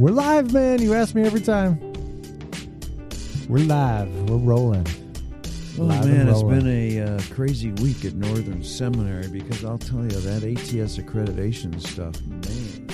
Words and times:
We're 0.00 0.12
live, 0.12 0.54
man. 0.54 0.80
You 0.80 0.94
ask 0.94 1.14
me 1.14 1.24
every 1.24 1.42
time. 1.42 1.78
We're 3.50 3.66
live. 3.66 4.08
We're 4.30 4.38
rolling. 4.38 4.86
Oh 5.78 5.82
Live 5.82 6.06
man, 6.06 6.26
it's 6.26 6.42
been 6.42 6.66
a 6.66 7.00
uh, 7.00 7.20
crazy 7.34 7.72
week 7.72 8.06
at 8.06 8.14
Northern 8.14 8.64
Seminary 8.64 9.28
because 9.28 9.62
I'll 9.62 9.76
tell 9.76 10.02
you 10.02 10.08
that 10.08 10.42
ATS 10.42 10.96
accreditation 10.96 11.78
stuff, 11.86 12.18
man. 12.22 12.86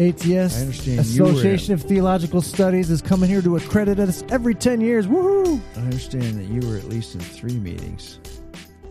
ATS, 0.00 0.58
I 0.58 0.62
understand 0.62 0.98
Association 0.98 1.72
of 1.72 1.82
Theological 1.82 2.42
Studies, 2.42 2.90
is 2.90 3.00
coming 3.00 3.30
here 3.30 3.40
to 3.40 3.56
accredit 3.56 4.00
us 4.00 4.24
every 4.30 4.56
10 4.56 4.80
years. 4.80 5.06
Woohoo! 5.06 5.60
I 5.76 5.80
understand 5.82 6.40
that 6.40 6.46
you 6.46 6.68
were 6.68 6.76
at 6.76 6.88
least 6.88 7.14
in 7.14 7.20
three 7.20 7.56
meetings. 7.56 8.18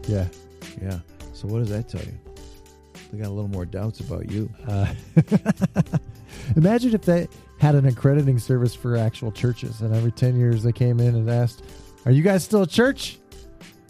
Yeah. 0.07 0.27
Yeah. 0.81 0.99
So 1.33 1.49
what 1.49 1.59
does 1.59 1.69
that 1.69 1.89
tell 1.89 2.01
you? 2.01 2.28
They 3.11 3.17
got 3.17 3.27
a 3.27 3.33
little 3.33 3.49
more 3.49 3.65
doubts 3.65 3.99
about 4.01 4.29
you. 4.31 4.49
Uh, 4.67 4.93
imagine 6.55 6.93
if 6.93 7.01
they 7.01 7.27
had 7.59 7.75
an 7.75 7.85
accrediting 7.87 8.37
service 8.37 8.75
for 8.75 8.95
actual 8.95 9.31
churches, 9.31 9.81
and 9.81 9.95
every 9.95 10.11
10 10.11 10.37
years 10.37 10.63
they 10.63 10.71
came 10.71 10.99
in 10.99 11.15
and 11.15 11.29
asked, 11.29 11.63
Are 12.05 12.11
you 12.11 12.21
guys 12.21 12.43
still 12.43 12.63
a 12.63 12.67
church? 12.67 13.17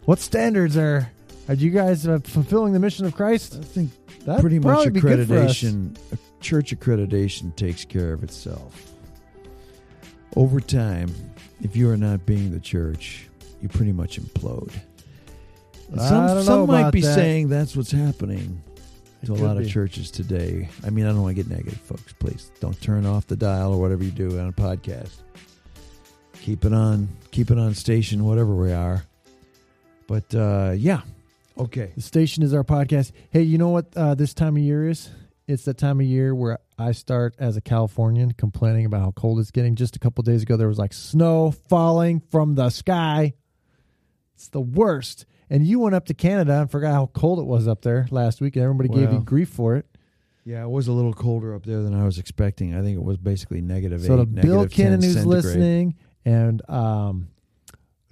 What 0.06 0.18
standards 0.18 0.76
are. 0.76 1.10
Are 1.48 1.54
you 1.54 1.70
guys 1.70 2.06
uh, 2.06 2.20
fulfilling 2.22 2.72
the 2.72 2.78
mission 2.78 3.06
of 3.06 3.14
Christ? 3.14 3.56
I 3.58 3.64
think 3.64 3.90
That'd 4.24 4.40
pretty 4.40 4.58
much 4.60 4.72
probably 4.72 4.90
be 4.92 5.00
good 5.00 5.26
for 5.26 5.38
us. 5.38 5.62
accreditation, 5.62 5.96
church 6.40 6.74
accreditation 6.74 7.54
takes 7.56 7.84
care 7.84 8.12
of 8.12 8.22
itself. 8.22 8.92
Over 10.36 10.60
time, 10.60 11.12
if 11.60 11.74
you 11.74 11.90
are 11.90 11.96
not 11.96 12.24
being 12.24 12.52
the 12.52 12.60
church, 12.60 13.28
you 13.60 13.68
pretty 13.68 13.92
much 13.92 14.20
implode. 14.20 14.72
Some, 15.96 16.42
some 16.44 16.66
might 16.68 16.92
be 16.92 17.00
that. 17.00 17.14
saying 17.16 17.48
that's 17.48 17.74
what's 17.74 17.90
happening 17.90 18.62
to 19.24 19.32
a 19.32 19.34
lot 19.34 19.56
of 19.56 19.68
churches 19.68 20.10
today. 20.10 20.68
I 20.84 20.90
mean, 20.90 21.04
I 21.04 21.08
don't 21.08 21.22
want 21.22 21.36
to 21.36 21.42
get 21.42 21.50
negative, 21.50 21.80
folks. 21.80 22.12
Please 22.14 22.50
don't 22.60 22.80
turn 22.80 23.06
off 23.06 23.26
the 23.26 23.36
dial 23.36 23.72
or 23.72 23.80
whatever 23.80 24.04
you 24.04 24.10
do 24.10 24.38
on 24.38 24.48
a 24.48 24.52
podcast. 24.52 25.10
Keep 26.40 26.64
it 26.64 26.72
on, 26.72 27.08
keep 27.30 27.50
it 27.50 27.58
on 27.58 27.74
station, 27.74 28.24
whatever 28.24 28.54
we 28.54 28.72
are. 28.72 29.04
But 30.06 30.34
uh, 30.34 30.72
yeah, 30.76 31.02
okay. 31.58 31.92
The 31.94 32.02
station 32.02 32.42
is 32.42 32.54
our 32.54 32.64
podcast. 32.64 33.12
Hey, 33.30 33.42
you 33.42 33.58
know 33.58 33.68
what 33.68 33.86
uh, 33.94 34.14
this 34.14 34.32
time 34.34 34.56
of 34.56 34.62
year 34.62 34.88
is? 34.88 35.10
It's 35.46 35.64
that 35.64 35.78
time 35.78 36.00
of 36.00 36.06
year 36.06 36.34
where 36.34 36.58
I 36.78 36.92
start 36.92 37.34
as 37.38 37.56
a 37.56 37.60
Californian 37.60 38.32
complaining 38.32 38.86
about 38.86 39.00
how 39.00 39.10
cold 39.10 39.40
it's 39.40 39.50
getting. 39.50 39.74
Just 39.74 39.96
a 39.96 39.98
couple 39.98 40.22
days 40.22 40.42
ago, 40.42 40.56
there 40.56 40.68
was 40.68 40.78
like 40.78 40.92
snow 40.92 41.50
falling 41.50 42.20
from 42.30 42.54
the 42.54 42.70
sky. 42.70 43.34
It's 44.34 44.48
the 44.48 44.60
worst. 44.60 45.26
And 45.50 45.66
you 45.66 45.80
went 45.80 45.96
up 45.96 46.06
to 46.06 46.14
Canada 46.14 46.60
and 46.60 46.70
forgot 46.70 46.92
how 46.92 47.06
cold 47.12 47.40
it 47.40 47.44
was 47.44 47.66
up 47.66 47.82
there 47.82 48.06
last 48.12 48.40
week, 48.40 48.54
and 48.56 48.62
everybody 48.64 48.88
gave 48.88 49.12
you 49.12 49.18
grief 49.20 49.48
for 49.48 49.74
it. 49.76 49.84
Yeah, 50.44 50.62
it 50.62 50.70
was 50.70 50.86
a 50.88 50.92
little 50.92 51.12
colder 51.12 51.54
up 51.54 51.66
there 51.66 51.82
than 51.82 51.92
I 51.94 52.04
was 52.04 52.18
expecting. 52.18 52.74
I 52.74 52.82
think 52.82 52.96
it 52.96 53.02
was 53.02 53.18
basically 53.18 53.60
negative 53.60 54.00
So 54.02 54.20
eight, 54.20 54.34
Bill 54.34 54.66
10 54.66 55.02
who's 55.02 55.26
listening, 55.26 55.96
and 56.24 56.62
um, 56.70 57.28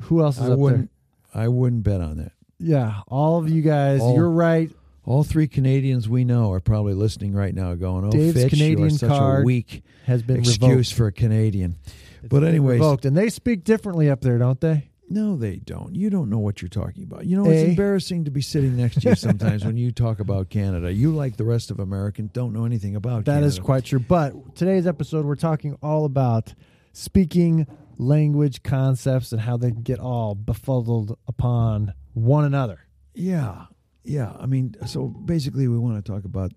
who 0.02 0.22
else 0.22 0.36
is 0.36 0.42
I 0.42 0.44
up 0.44 0.48
there? 0.50 0.56
wouldn't. 0.58 0.90
I 1.34 1.48
wouldn't 1.48 1.84
bet 1.84 2.00
on 2.00 2.18
that. 2.18 2.32
Yeah, 2.58 3.00
all 3.06 3.38
of 3.38 3.48
you 3.48 3.62
guys, 3.62 4.00
All- 4.00 4.14
you're 4.14 4.30
right. 4.30 4.70
All 5.04 5.24
three 5.24 5.48
Canadians 5.48 6.06
we 6.06 6.24
know 6.24 6.52
are 6.52 6.60
probably 6.60 6.92
listening 6.92 7.32
right 7.32 7.54
now, 7.54 7.74
going, 7.76 8.04
"Oh, 8.04 8.10
Dave's 8.10 8.34
Fitch, 8.34 8.52
you 8.52 8.58
Canadian 8.58 8.90
such 8.90 9.08
card 9.08 9.40
a 9.42 9.44
weak 9.44 9.82
Has 10.04 10.22
been 10.22 10.40
excuse 10.40 10.60
revoked. 10.62 10.92
for 10.92 11.06
a 11.06 11.12
Canadian." 11.12 11.76
It's 12.20 12.28
but 12.28 12.40
been 12.40 12.48
anyways- 12.50 12.80
revoked, 12.80 13.04
and 13.06 13.16
they 13.16 13.30
speak 13.30 13.64
differently 13.64 14.10
up 14.10 14.20
there, 14.20 14.36
don't 14.36 14.60
they? 14.60 14.90
No, 15.10 15.36
they 15.36 15.56
don't. 15.56 15.94
You 15.94 16.10
don't 16.10 16.28
know 16.28 16.38
what 16.38 16.60
you're 16.60 16.68
talking 16.68 17.02
about. 17.04 17.24
You 17.24 17.36
know, 17.36 17.50
it's 17.50 17.62
Eh? 17.62 17.70
embarrassing 17.70 18.24
to 18.26 18.30
be 18.30 18.42
sitting 18.42 18.76
next 18.76 19.00
to 19.00 19.08
you 19.10 19.14
sometimes 19.16 19.64
when 19.64 19.76
you 19.76 19.90
talk 19.90 20.20
about 20.20 20.50
Canada. 20.50 20.92
You, 20.92 21.12
like 21.12 21.36
the 21.36 21.44
rest 21.44 21.70
of 21.70 21.80
Americans, 21.80 22.30
don't 22.32 22.52
know 22.52 22.64
anything 22.66 22.94
about 22.94 23.24
That 23.24 23.32
Canada. 23.32 23.46
is 23.46 23.58
quite 23.58 23.84
true. 23.84 24.00
But 24.00 24.54
today's 24.54 24.86
episode, 24.86 25.24
we're 25.24 25.34
talking 25.36 25.78
all 25.82 26.04
about 26.04 26.52
speaking 26.92 27.66
language 27.96 28.62
concepts 28.62 29.32
and 29.32 29.40
how 29.40 29.56
they 29.56 29.70
get 29.70 29.98
all 29.98 30.34
befuddled 30.34 31.16
upon 31.26 31.94
one 32.14 32.44
another. 32.44 32.80
Yeah, 33.14 33.64
yeah. 34.04 34.32
I 34.38 34.46
mean, 34.46 34.76
so 34.86 35.06
basically, 35.08 35.68
we 35.68 35.78
want 35.78 36.04
to 36.04 36.12
talk 36.12 36.24
about, 36.24 36.52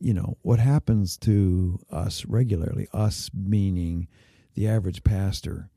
you 0.00 0.14
know, 0.14 0.36
what 0.42 0.58
happens 0.60 1.16
to 1.18 1.78
us 1.90 2.24
regularly. 2.24 2.86
Us 2.92 3.30
meaning 3.34 4.06
the 4.54 4.68
average 4.68 5.02
pastor. 5.04 5.68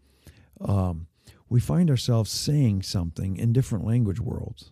Um, 0.61 1.07
we 1.49 1.59
find 1.59 1.89
ourselves 1.89 2.31
saying 2.31 2.83
something 2.83 3.37
in 3.37 3.53
different 3.53 3.85
language 3.85 4.19
worlds, 4.19 4.71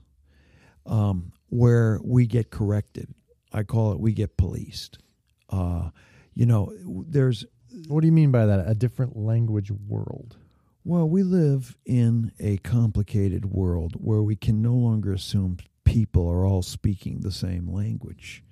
um, 0.86 1.32
where 1.50 2.00
we 2.04 2.28
get 2.28 2.52
corrected. 2.52 3.14
I 3.52 3.64
call 3.64 3.92
it 3.94 4.00
we 4.00 4.14
get 4.14 4.38
policed. 4.38 5.00
Uh, 5.50 5.90
you 6.34 6.46
know, 6.46 6.74
there's 7.08 7.46
What 7.88 8.02
do 8.02 8.08
you 8.08 8.14
mean 8.14 8.32
by 8.32 8.46
that? 8.46 8.68
A 8.68 8.76
different 8.76 9.16
language 9.16 9.72
world. 9.72 10.38
Well, 10.84 11.08
we 11.10 11.24
live 11.24 11.76
in 11.86 12.32
a 12.40 12.58
complicated 12.58 13.46
world 13.46 13.96
where 13.98 14.22
we 14.22 14.36
can 14.36 14.62
no 14.62 14.74
longer 14.74 15.14
assume 15.14 15.58
people 15.84 16.30
are 16.30 16.46
all 16.46 16.62
speaking 16.62 17.20
the 17.20 17.32
same 17.32 17.68
language. 17.70 18.44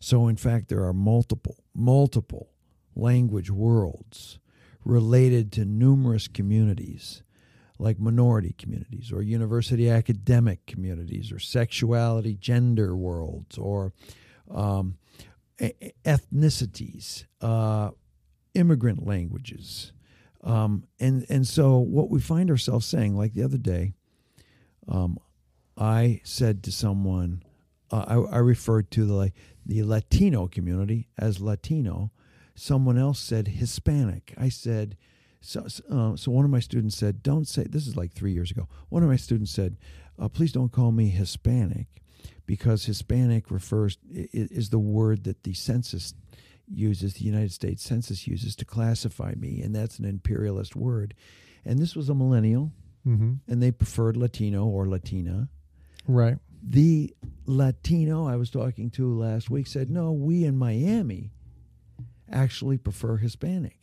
So, 0.00 0.26
in 0.28 0.36
fact, 0.36 0.68
there 0.68 0.84
are 0.84 0.94
multiple, 0.94 1.62
multiple 1.74 2.48
language 2.96 3.50
worlds 3.50 4.38
related 4.84 5.52
to 5.52 5.64
numerous 5.64 6.28
communities, 6.28 7.22
like 7.82 7.98
minority 7.98 8.54
communities, 8.62 9.12
or 9.12 9.22
university 9.22 9.90
academic 9.90 10.64
communities, 10.66 11.32
or 11.32 11.40
sexuality, 11.40 12.34
gender 12.34 12.94
worlds, 12.94 13.58
or 13.58 13.92
um, 14.48 14.96
ethnicities, 16.04 17.26
uh, 17.40 17.90
immigrant 18.54 19.04
languages. 19.04 19.92
Um, 20.44 20.84
and 20.98 21.26
and 21.28 21.46
so 21.46 21.78
what 21.78 22.08
we 22.08 22.20
find 22.20 22.50
ourselves 22.50 22.86
saying, 22.86 23.16
like 23.16 23.34
the 23.34 23.44
other 23.44 23.58
day, 23.58 23.92
um, 24.88 25.18
I 25.76 26.20
said 26.24 26.62
to 26.64 26.72
someone, 26.72 27.42
uh, 27.90 28.04
I, 28.06 28.36
I 28.36 28.38
referred 28.38 28.90
to 28.92 29.04
the 29.04 29.14
like, 29.14 29.34
the 29.66 29.82
Latino 29.82 30.48
community 30.48 31.08
as 31.18 31.40
Latino. 31.40 32.10
Someone 32.54 32.98
else 32.98 33.18
said 33.18 33.48
Hispanic. 33.48 34.34
I 34.36 34.50
said, 34.50 34.96
so 35.42 35.66
uh, 35.90 36.16
so 36.16 36.30
one 36.30 36.44
of 36.46 36.50
my 36.50 36.60
students 36.60 36.96
said, 36.96 37.22
don't 37.22 37.46
say. 37.46 37.64
This 37.64 37.86
is 37.86 37.96
like 37.96 38.12
three 38.12 38.32
years 38.32 38.50
ago. 38.50 38.68
One 38.88 39.02
of 39.02 39.08
my 39.10 39.16
students 39.16 39.50
said, 39.52 39.76
uh, 40.18 40.28
please 40.28 40.52
don't 40.52 40.72
call 40.72 40.92
me 40.92 41.08
Hispanic, 41.10 41.88
because 42.46 42.84
Hispanic 42.86 43.50
refers 43.50 43.98
is 44.10 44.70
the 44.70 44.78
word 44.78 45.24
that 45.24 45.42
the 45.42 45.52
census 45.52 46.14
uses, 46.72 47.14
the 47.14 47.24
United 47.24 47.52
States 47.52 47.82
Census 47.82 48.26
uses 48.26 48.56
to 48.56 48.64
classify 48.64 49.34
me, 49.36 49.60
and 49.60 49.74
that's 49.74 49.98
an 49.98 50.04
imperialist 50.06 50.74
word. 50.76 51.12
And 51.64 51.78
this 51.78 51.94
was 51.94 52.08
a 52.08 52.14
millennial, 52.14 52.72
Mm-hmm. 53.06 53.32
and 53.48 53.60
they 53.60 53.72
preferred 53.72 54.16
Latino 54.16 54.64
or 54.64 54.86
Latina. 54.88 55.48
Right. 56.06 56.38
The 56.62 57.12
Latino 57.46 58.28
I 58.28 58.36
was 58.36 58.48
talking 58.48 58.90
to 58.90 59.12
last 59.18 59.50
week 59.50 59.66
said, 59.66 59.90
no, 59.90 60.12
we 60.12 60.44
in 60.44 60.56
Miami 60.56 61.32
actually 62.30 62.78
prefer 62.78 63.16
Hispanic. 63.16 63.76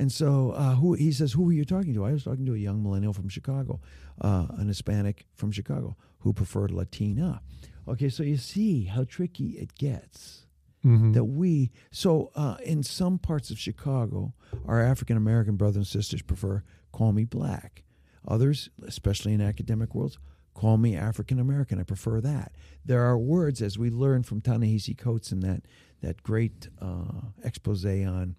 And 0.00 0.10
so 0.10 0.52
uh, 0.52 0.74
who 0.76 0.94
he 0.94 1.12
says, 1.12 1.32
who 1.34 1.42
were 1.44 1.52
you 1.52 1.66
talking 1.66 1.92
to? 1.94 2.06
I 2.06 2.12
was 2.12 2.24
talking 2.24 2.46
to 2.46 2.54
a 2.54 2.58
young 2.58 2.82
millennial 2.82 3.12
from 3.12 3.28
Chicago, 3.28 3.80
uh, 4.20 4.46
an 4.56 4.68
Hispanic 4.68 5.26
from 5.34 5.52
Chicago 5.52 5.94
who 6.20 6.32
preferred 6.32 6.70
Latina. 6.70 7.42
Okay, 7.86 8.08
so 8.08 8.22
you 8.22 8.38
see 8.38 8.84
how 8.84 9.04
tricky 9.04 9.50
it 9.58 9.74
gets 9.74 10.46
Mm-hmm. 10.82 11.12
that 11.12 11.24
we 11.24 11.70
so 11.90 12.30
uh, 12.34 12.56
in 12.64 12.82
some 12.82 13.18
parts 13.18 13.50
of 13.50 13.58
Chicago, 13.58 14.32
our 14.66 14.80
African 14.80 15.18
American 15.18 15.56
brothers 15.56 15.76
and 15.76 15.86
sisters 15.86 16.22
prefer 16.22 16.62
call 16.90 17.12
me 17.12 17.26
black. 17.26 17.82
Others, 18.26 18.70
especially 18.86 19.34
in 19.34 19.42
academic 19.42 19.94
worlds, 19.94 20.16
call 20.54 20.78
me 20.78 20.96
African 20.96 21.38
American. 21.38 21.78
I 21.78 21.82
prefer 21.82 22.22
that. 22.22 22.52
There 22.82 23.02
are 23.02 23.18
words, 23.18 23.60
as 23.60 23.78
we 23.78 23.90
learned 23.90 24.24
from 24.24 24.40
Ta-Nehisi 24.40 24.96
Coates 24.96 25.32
in 25.32 25.40
that 25.40 25.66
that 26.00 26.22
great 26.22 26.70
uh, 26.80 27.28
expose 27.44 27.84
on 27.84 28.36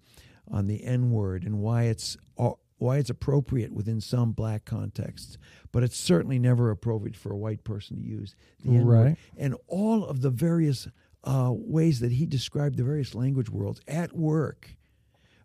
on 0.52 0.66
the 0.68 0.84
N 0.84 1.10
word 1.10 1.42
and 1.42 1.58
why 1.58 1.84
it's 1.84 2.16
uh, 2.38 2.50
why 2.78 2.98
it's 2.98 3.10
appropriate 3.10 3.72
within 3.72 4.00
some 4.00 4.32
black 4.32 4.64
contexts, 4.64 5.38
but 5.72 5.82
it's 5.82 5.96
certainly 5.96 6.38
never 6.38 6.70
appropriate 6.70 7.16
for 7.16 7.32
a 7.32 7.36
white 7.36 7.64
person 7.64 7.96
to 7.96 8.02
use 8.02 8.36
the 8.62 8.70
N 8.70 8.86
word. 8.86 9.04
Right. 9.04 9.16
And 9.36 9.56
all 9.66 10.04
of 10.04 10.20
the 10.20 10.30
various 10.30 10.88
uh, 11.24 11.50
ways 11.52 12.00
that 12.00 12.12
he 12.12 12.26
described 12.26 12.76
the 12.76 12.84
various 12.84 13.14
language 13.14 13.48
worlds 13.48 13.80
at 13.88 14.14
work 14.14 14.76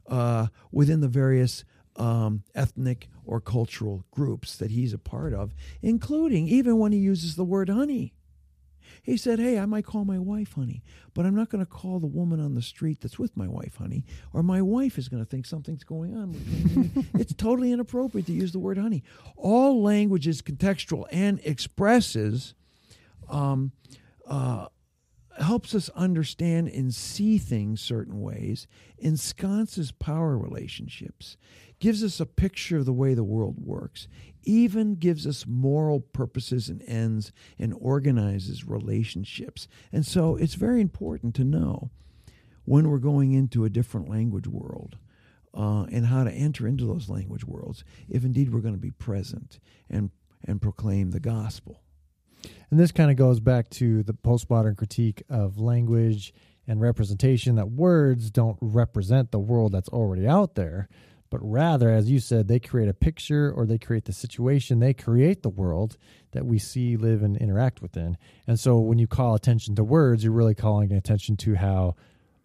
uh, 0.08 0.48
within 0.72 1.02
the 1.02 1.08
various 1.08 1.64
um, 1.96 2.44
ethnic 2.56 3.10
or 3.26 3.42
cultural 3.42 4.04
groups 4.12 4.56
that 4.58 4.72
he's 4.72 4.94
a 4.94 4.98
part 4.98 5.34
of, 5.34 5.54
including 5.82 6.48
even 6.48 6.78
when 6.78 6.92
he 6.92 7.00
uses 7.00 7.36
the 7.36 7.44
word 7.44 7.70
honey. 7.70 8.14
He 9.08 9.16
said, 9.16 9.40
Hey, 9.40 9.58
I 9.58 9.66
might 9.66 9.86
call 9.86 10.04
my 10.04 10.20
wife 10.20 10.52
honey, 10.54 10.84
but 11.14 11.26
I'm 11.26 11.34
not 11.34 11.48
going 11.48 11.66
to 11.66 11.72
call 11.72 12.02
the 12.02 12.06
woman 12.06 12.42
on 12.42 12.56
the 12.56 12.62
street 12.62 13.00
that's 13.00 13.18
with 13.18 13.38
my 13.38 13.48
wife 13.48 13.78
honey, 13.78 14.04
or 14.34 14.44
my 14.44 14.62
wife 14.62 14.98
is 14.98 15.08
going 15.08 15.24
to 15.24 15.30
think 15.30 15.46
something's 15.46 15.86
going 15.86 16.14
on. 16.14 16.34
With 16.34 16.96
me. 16.96 17.06
It's 17.18 17.34
totally 17.34 17.72
inappropriate 17.72 18.28
to 18.28 18.34
use 18.34 18.52
the 18.52 18.60
word 18.60 18.78
honey. 18.78 19.06
All 19.38 19.82
language 19.82 20.28
is 20.28 20.42
contextual 20.42 21.06
and 21.10 21.40
expresses. 21.46 22.54
Um, 23.30 23.72
uh, 24.28 24.68
helps 25.40 25.74
us 25.74 25.90
understand 25.96 26.68
and 26.68 26.94
see 26.94 27.38
things 27.38 27.80
certain 27.80 28.22
ways, 28.22 28.68
ensconces 28.98 29.92
power 29.92 30.38
relationships, 30.38 31.38
gives 31.80 32.04
us 32.04 32.20
a 32.20 32.26
picture 32.26 32.78
of 32.78 32.86
the 32.86 32.94
way 32.94 33.14
the 33.14 33.24
world 33.24 33.56
works, 33.64 34.08
even 34.48 34.96
gives 34.96 35.28
us 35.28 35.46
moral 35.46 36.00
purposes 36.00 36.70
and 36.70 36.82
ends, 36.88 37.32
and 37.60 37.74
organizes 37.80 38.66
relationships. 38.66 39.68
And 39.92 40.06
so 40.06 40.36
it's 40.36 40.56
very 40.56 40.82
important 40.82 41.36
to 41.36 41.44
know 41.44 41.92
when 42.66 42.90
we're 42.90 42.98
going 42.98 43.32
into 43.34 43.66
a 43.66 43.70
different 43.70 44.10
language 44.10 44.48
world. 44.48 44.98
Uh, 45.54 45.86
and 45.86 46.06
how 46.06 46.24
to 46.24 46.32
enter 46.32 46.68
into 46.68 46.86
those 46.86 47.10
language 47.10 47.44
worlds 47.44 47.84
if 48.08 48.24
indeed 48.24 48.54
we're 48.54 48.60
going 48.60 48.76
to 48.76 48.80
be 48.80 48.92
present 48.92 49.60
and 49.90 50.12
and 50.46 50.62
proclaim 50.62 51.10
the 51.10 51.20
gospel. 51.20 51.82
And 52.70 52.80
this 52.80 52.92
kind 52.92 53.10
of 53.10 53.18
goes 53.18 53.40
back 53.40 53.70
to 53.72 54.04
the 54.04 54.14
postmodern 54.14 54.78
critique 54.78 55.24
of 55.30 55.58
language 55.58 56.34
and 56.68 56.82
representation 56.82 57.56
that 57.56 57.72
words 57.72 58.30
don't 58.30 58.58
represent 58.62 59.32
the 59.32 59.40
world 59.40 59.72
that's 59.72 59.90
already 59.90 60.28
out 60.28 60.56
there, 60.56 60.90
but 61.30 61.40
rather, 61.42 61.90
as 61.90 62.10
you 62.10 62.20
said, 62.20 62.48
they 62.48 62.60
create 62.60 62.90
a 62.90 62.94
picture 62.94 63.52
or 63.52 63.66
they 63.66 63.78
create 63.78 64.06
the 64.06 64.14
situation, 64.14 64.80
they 64.80 64.94
create 64.94 65.44
the 65.44 65.50
world 65.50 65.98
that 66.32 66.46
we 66.46 66.60
see, 66.60 66.98
live, 66.98 67.24
and 67.24 67.38
interact 67.38 67.82
within. 67.82 68.18
And 68.46 68.60
so 68.60 68.78
when 68.78 69.00
you 69.00 69.08
call 69.08 69.36
attention 69.36 69.76
to 69.76 69.84
words, 69.84 70.24
you're 70.24 70.34
really 70.34 70.56
calling 70.56 70.92
attention 70.92 71.38
to 71.38 71.56
how 71.56 71.96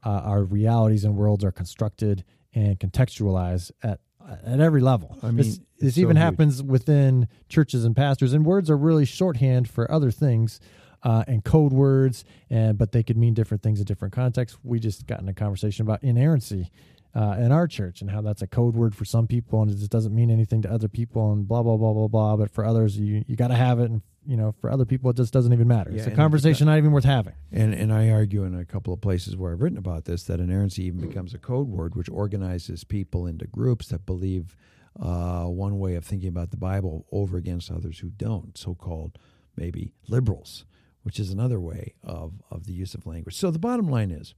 uh, 0.05 0.11
our 0.11 0.45
realities 0.45 1.05
and 1.05 1.17
worlds 1.17 1.45
are 1.45 1.53
constructed 1.53 2.25
and 2.55 2.79
contextualized 2.79 3.71
at 3.83 4.01
at 4.47 4.61
every 4.61 4.81
level. 4.81 5.19
I 5.23 5.27
mean, 5.27 5.37
this, 5.39 5.61
this 5.81 5.95
so 5.97 6.01
even 6.01 6.17
huge. 6.17 6.23
happens 6.23 6.63
within 6.63 7.27
churches 7.49 7.85
and 7.85 7.97
pastors, 7.97 8.33
and 8.33 8.47
words 8.47 8.71
are 8.71 8.77
really 8.77 9.05
shorthand 9.05 9.69
for 9.69 9.91
other 9.91 10.11
things. 10.11 10.61
Uh, 11.05 11.25
and 11.27 11.43
code 11.43 11.73
words, 11.73 12.25
and 12.49 12.79
but 12.79 12.93
they 12.93 13.03
could 13.03 13.17
mean 13.17 13.35
different 13.35 13.61
things 13.61 13.81
in 13.81 13.85
different 13.85 14.15
contexts. 14.15 14.57
We 14.63 14.79
just 14.79 15.05
got 15.09 15.21
in 15.21 15.29
a 15.29 15.35
conversation 15.35 15.83
about 15.83 16.01
inerrancy 16.05 16.71
uh, 17.15 17.37
in 17.39 17.53
our 17.53 17.67
church 17.67 18.01
and 18.01 18.11
how 18.11 18.21
that's 18.23 18.43
a 18.43 18.47
code 18.47 18.75
word 18.75 18.95
for 18.95 19.05
some 19.05 19.27
people, 19.27 19.61
and 19.63 19.71
it 19.71 19.77
just 19.77 19.91
doesn't 19.91 20.15
mean 20.15 20.31
anything 20.31 20.63
to 20.63 20.71
other 20.73 20.89
people, 20.89 21.33
and 21.33 21.47
blah 21.47 21.63
blah 21.63 21.77
blah 21.77 21.93
blah 21.93 22.09
blah. 22.09 22.37
But 22.37 22.51
for 22.51 22.65
others, 22.65 22.97
you 22.99 23.25
you 23.27 23.37
got 23.37 23.49
to 23.49 23.55
have 23.55 23.79
it, 23.81 23.91
and 23.91 24.03
you 24.27 24.37
know, 24.37 24.55
for 24.61 24.71
other 24.71 24.85
people, 24.85 25.11
it 25.11 25.17
just 25.17 25.33
doesn't 25.33 25.53
even 25.53 25.67
matter. 25.67 25.91
Yeah, 25.91 25.99
it's 25.99 26.07
a 26.07 26.11
conversation 26.13 26.67
not 26.67 26.79
even 26.79 26.93
worth 26.93 27.05
having. 27.05 27.35
And 27.51 27.75
and 27.75 27.93
I 27.93 28.11
argue 28.11 28.45
in 28.45 28.55
a 28.55 28.65
couple 28.65 28.95
of 28.95 29.01
places 29.01 29.37
where 29.37 29.53
I've 29.53 29.61
written 29.61 29.79
about 29.79 30.05
this 30.05 30.23
that 30.25 30.41
inerrancy 30.41 30.85
even 30.85 31.01
becomes 31.01 31.35
a 31.35 31.39
code 31.39 31.69
word 31.69 31.95
which 31.97 32.09
organizes 32.09 32.85
people 32.85 33.27
into 33.27 33.47
groups 33.47 33.89
that 33.89 34.07
believe 34.07 34.57
uh, 35.01 35.45
one 35.45 35.79
way 35.79 35.95
of 35.97 36.05
thinking 36.05 36.29
about 36.29 36.51
the 36.51 36.57
Bible 36.57 37.07
over 37.13 37.37
against 37.37 37.71
others 37.71 37.99
who 37.99 38.11
don't, 38.11 38.57
so 38.57 38.75
called 38.75 39.19
maybe 39.57 39.93
liberals, 40.09 40.65
which 41.03 41.19
is 41.19 41.31
another 41.31 41.59
way 41.61 41.95
of, 42.05 42.35
of 42.51 42.67
the 42.67 42.73
use 42.73 42.95
of 42.95 43.07
language. 43.07 43.35
So 43.37 43.51
the 43.51 43.59
bottom 43.59 43.89
line 43.89 44.11
is 44.11 44.35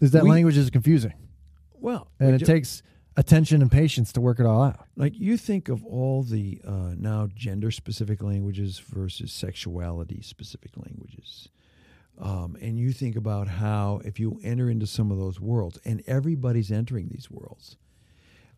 Is 0.00 0.10
that 0.10 0.24
We- 0.24 0.30
language 0.30 0.56
is 0.56 0.68
confusing, 0.70 1.14
well, 1.84 2.10
and 2.18 2.34
it 2.34 2.46
takes 2.46 2.82
attention 3.16 3.60
and 3.60 3.70
patience 3.70 4.12
to 4.14 4.20
work 4.20 4.40
it 4.40 4.46
all 4.46 4.62
out. 4.62 4.86
like 4.96 5.16
you 5.16 5.36
think 5.36 5.68
of 5.68 5.84
all 5.84 6.22
the 6.22 6.60
uh, 6.66 6.94
now 6.96 7.28
gender 7.34 7.70
specific 7.70 8.22
languages 8.22 8.78
versus 8.78 9.32
sexuality 9.32 10.20
specific 10.22 10.72
languages. 10.76 11.48
Um, 12.18 12.56
and 12.60 12.78
you 12.78 12.92
think 12.92 13.16
about 13.16 13.48
how 13.48 14.00
if 14.04 14.18
you 14.18 14.40
enter 14.42 14.70
into 14.70 14.86
some 14.86 15.10
of 15.10 15.18
those 15.18 15.40
worlds, 15.40 15.78
and 15.84 16.02
everybody's 16.06 16.72
entering 16.72 17.08
these 17.08 17.30
worlds, 17.30 17.76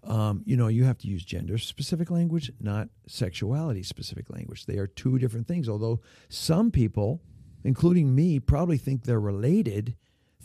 um, 0.05 0.43
you 0.47 0.57
know, 0.57 0.69
you 0.69 0.85
have 0.85 0.99
to 0.99 1.09
use 1.09 1.25
gender 1.25 1.59
specific 1.59 2.11
language, 2.11 2.53
not 2.61 2.89
sexuality 3.09 3.83
specific 3.83 4.31
language. 4.31 4.67
They 4.67 4.79
are 4.79 4.87
two 4.87 5.19
different 5.19 5.49
things. 5.49 5.69
Although 5.69 6.01
some 6.29 6.71
people, 6.71 7.23
including 7.65 8.15
me, 8.15 8.39
probably 8.39 8.79
think 8.79 9.03
they're 9.03 9.19
related 9.19 9.97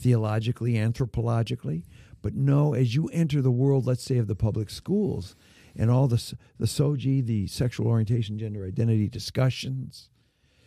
theologically, 0.02 0.74
anthropologically. 0.74 1.84
But 2.22 2.36
no, 2.36 2.74
as 2.74 2.96
you 2.96 3.08
enter 3.08 3.42
the 3.42 3.52
world, 3.52 3.88
let's 3.88 4.04
say, 4.04 4.18
of 4.18 4.28
the 4.28 4.36
public 4.36 4.70
schools 4.70 5.36
and 5.76 5.90
all 5.90 6.08
the, 6.08 6.34
the 6.60 6.66
SOGI, 6.66 7.26
the 7.26 7.48
sexual 7.48 7.88
orientation, 7.88 8.38
gender 8.38 8.66
identity 8.66 9.08
discussions, 9.08 10.10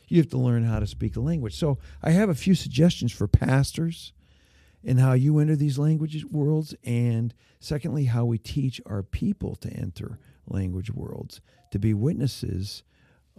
you 0.09 0.19
have 0.19 0.31
to 0.31 0.39
learn 0.39 0.65
how 0.65 0.81
to 0.81 0.87
speak 0.87 1.15
the 1.15 1.21
language. 1.21 1.57
So 1.57 1.79
I 2.03 2.11
have 2.11 2.29
a 2.29 2.35
few 2.35 2.55
suggestions 2.55 3.13
for 3.13 3.27
pastors 3.27 4.13
and 4.85 5.01
how 5.01 5.13
you 5.15 5.39
enter 5.39 5.57
these 5.57 5.79
language 5.79 6.25
worlds, 6.27 6.75
and 6.85 7.33
secondly, 7.59 8.05
how 8.05 8.27
we 8.27 8.37
teach 8.37 8.81
our 8.85 9.03
people 9.03 9.57
to 9.57 9.71
enter 9.71 10.19
language 10.47 10.91
worlds 10.91 11.41
to 11.71 11.79
be 11.79 11.95
witnesses 11.95 12.83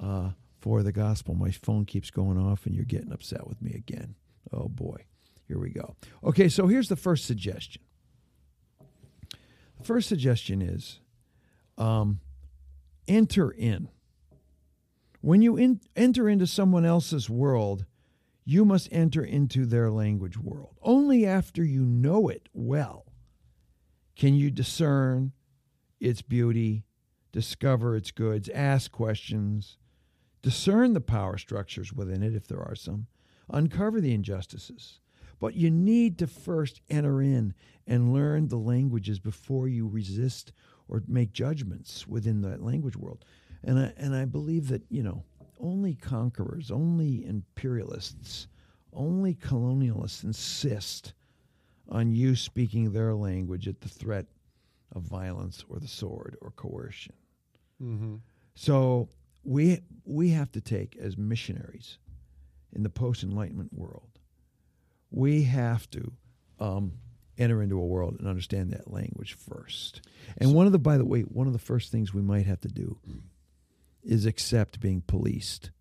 uh, 0.01 0.31
for 0.59 0.81
the 0.81 0.91
gospel. 0.91 1.35
My 1.35 1.51
phone 1.51 1.85
keeps 1.85 2.09
going 2.09 2.39
off, 2.39 2.65
and 2.65 2.73
you're 2.73 2.83
getting 2.83 3.11
upset 3.11 3.47
with 3.47 3.61
me 3.61 3.73
again. 3.73 4.15
Oh 4.51 4.67
boy, 4.67 5.05
here 5.47 5.59
we 5.59 5.69
go. 5.69 5.95
Okay, 6.23 6.49
so 6.49 6.67
here's 6.67 6.89
the 6.89 6.95
first 6.95 7.25
suggestion. 7.25 7.83
First 9.85 10.09
suggestion 10.09 10.63
is 10.63 10.99
um, 11.77 12.19
enter 13.07 13.51
in. 13.51 13.89
When 15.21 15.43
you 15.43 15.57
in, 15.57 15.79
enter 15.95 16.27
into 16.27 16.47
someone 16.47 16.85
else's 16.85 17.29
world, 17.29 17.85
you 18.43 18.65
must 18.65 18.89
enter 18.91 19.23
into 19.23 19.67
their 19.67 19.91
language 19.91 20.39
world. 20.39 20.75
Only 20.81 21.27
after 21.27 21.63
you 21.63 21.85
know 21.85 22.29
it 22.29 22.49
well 22.51 23.05
can 24.15 24.33
you 24.33 24.49
discern 24.49 25.33
its 25.99 26.23
beauty, 26.23 26.83
discover 27.31 27.95
its 27.95 28.09
goods, 28.09 28.49
ask 28.49 28.91
questions, 28.91 29.77
discern 30.41 30.93
the 30.93 31.01
power 31.01 31.37
structures 31.37 31.93
within 31.93 32.23
it, 32.23 32.33
if 32.33 32.47
there 32.47 32.61
are 32.61 32.75
some, 32.75 33.05
uncover 33.51 34.01
the 34.01 34.15
injustices. 34.15 34.99
But 35.45 35.53
you 35.53 35.69
need 35.69 36.17
to 36.17 36.25
first 36.25 36.81
enter 36.89 37.21
in 37.21 37.53
and 37.85 38.11
learn 38.11 38.47
the 38.47 38.57
languages 38.57 39.19
before 39.19 39.67
you 39.67 39.87
resist 39.87 40.51
or 40.87 41.03
make 41.07 41.33
judgments 41.33 42.07
within 42.07 42.41
that 42.41 42.63
language 42.63 42.95
world. 42.95 43.23
And 43.63 43.77
I, 43.77 43.93
and 43.95 44.15
I 44.15 44.25
believe 44.25 44.69
that, 44.69 44.81
you 44.89 45.03
know, 45.03 45.23
only 45.59 45.93
conquerors, 45.93 46.71
only 46.71 47.23
imperialists, 47.27 48.47
only 48.91 49.35
colonialists 49.35 50.23
insist 50.23 51.13
on 51.89 52.11
you 52.11 52.35
speaking 52.35 52.91
their 52.91 53.13
language 53.13 53.67
at 53.67 53.81
the 53.81 53.89
threat 53.89 54.25
of 54.95 55.03
violence 55.03 55.63
or 55.69 55.77
the 55.77 55.87
sword 55.87 56.37
or 56.41 56.49
coercion. 56.55 57.13
Mm-hmm. 57.79 58.15
So 58.55 59.09
we 59.43 59.83
we 60.05 60.29
have 60.29 60.51
to 60.53 60.61
take 60.61 60.97
as 60.97 61.19
missionaries 61.19 61.99
in 62.73 62.81
the 62.81 62.89
post 62.89 63.21
enlightenment 63.21 63.71
world. 63.71 64.09
We 65.11 65.43
have 65.43 65.89
to 65.91 66.11
um, 66.59 66.93
enter 67.37 67.61
into 67.61 67.77
a 67.77 67.85
world 67.85 68.15
and 68.19 68.27
understand 68.27 68.71
that 68.71 68.91
language 68.91 69.33
first. 69.33 70.01
And 70.37 70.53
one 70.53 70.65
of 70.65 70.71
the 70.71 70.79
by 70.79 70.97
the 70.97 71.05
way, 71.05 71.21
one 71.21 71.47
of 71.47 71.53
the 71.53 71.59
first 71.59 71.91
things 71.91 72.13
we 72.13 72.21
might 72.21 72.45
have 72.45 72.61
to 72.61 72.67
do 72.67 72.97
is 74.03 74.25
accept 74.25 74.79
being 74.79 75.01
policed 75.01 75.71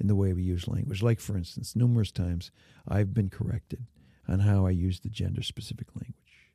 in 0.00 0.06
the 0.06 0.14
way 0.14 0.32
we 0.32 0.42
use 0.42 0.68
language. 0.68 1.02
Like 1.02 1.20
for 1.20 1.36
instance, 1.36 1.76
numerous 1.76 2.10
times 2.10 2.50
I've 2.86 3.14
been 3.14 3.30
corrected 3.30 3.86
on 4.28 4.40
how 4.40 4.66
I 4.66 4.70
use 4.70 5.00
the 5.00 5.08
gender 5.08 5.42
specific 5.42 5.88
language 5.94 6.50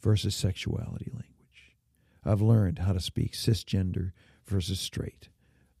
versus 0.00 0.34
sexuality 0.34 1.10
language. 1.12 1.76
I've 2.24 2.40
learned 2.40 2.80
how 2.80 2.92
to 2.92 3.00
speak 3.00 3.32
cisgender 3.32 4.12
versus 4.46 4.80
straight, 4.80 5.28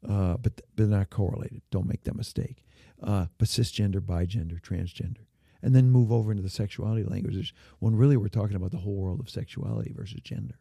uh, 0.08 0.36
but 0.36 0.56
but 0.56 0.64
they're 0.76 0.86
not 0.86 1.10
correlated. 1.10 1.62
Don't 1.70 1.86
make 1.86 2.04
that 2.04 2.16
mistake. 2.16 2.64
Uh, 3.02 3.26
but 3.38 3.48
cisgender, 3.48 4.00
bigender, 4.00 4.60
transgender, 4.60 5.24
and 5.62 5.74
then 5.74 5.90
move 5.90 6.10
over 6.10 6.30
into 6.30 6.42
the 6.42 6.48
sexuality 6.48 7.04
languages 7.04 7.52
when 7.78 7.96
really 7.96 8.16
we're 8.16 8.28
talking 8.28 8.56
about 8.56 8.70
the 8.72 8.78
whole 8.78 8.96
world 8.96 9.20
of 9.20 9.30
sexuality 9.30 9.92
versus 9.94 10.20
gender. 10.22 10.58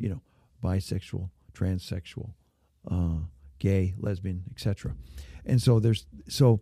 You 0.00 0.08
know, 0.10 0.22
bisexual, 0.62 1.30
transsexual, 1.54 2.32
uh, 2.90 3.24
gay, 3.58 3.94
lesbian, 3.98 4.44
etc. 4.50 4.94
And 5.44 5.60
so 5.60 5.80
there's 5.80 6.06
so, 6.28 6.60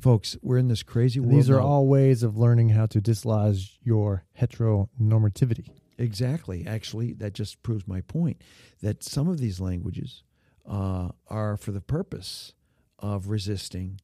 folks, 0.00 0.36
we're 0.42 0.58
in 0.58 0.68
this 0.68 0.82
crazy 0.82 1.20
world. 1.20 1.34
These 1.34 1.50
are 1.50 1.60
now. 1.60 1.66
all 1.66 1.86
ways 1.86 2.22
of 2.22 2.36
learning 2.36 2.70
how 2.70 2.86
to 2.86 3.00
dislodge 3.00 3.78
your 3.82 4.24
heteronormativity. 4.40 5.68
Exactly. 5.98 6.64
Actually, 6.66 7.12
that 7.14 7.34
just 7.34 7.62
proves 7.62 7.86
my 7.88 8.00
point 8.02 8.42
that 8.82 9.02
some 9.02 9.28
of 9.28 9.38
these 9.38 9.60
languages 9.60 10.22
uh, 10.68 11.08
are 11.28 11.56
for 11.56 11.72
the 11.72 11.80
purpose 11.80 12.52
of 12.98 13.28
resisting 13.28 14.00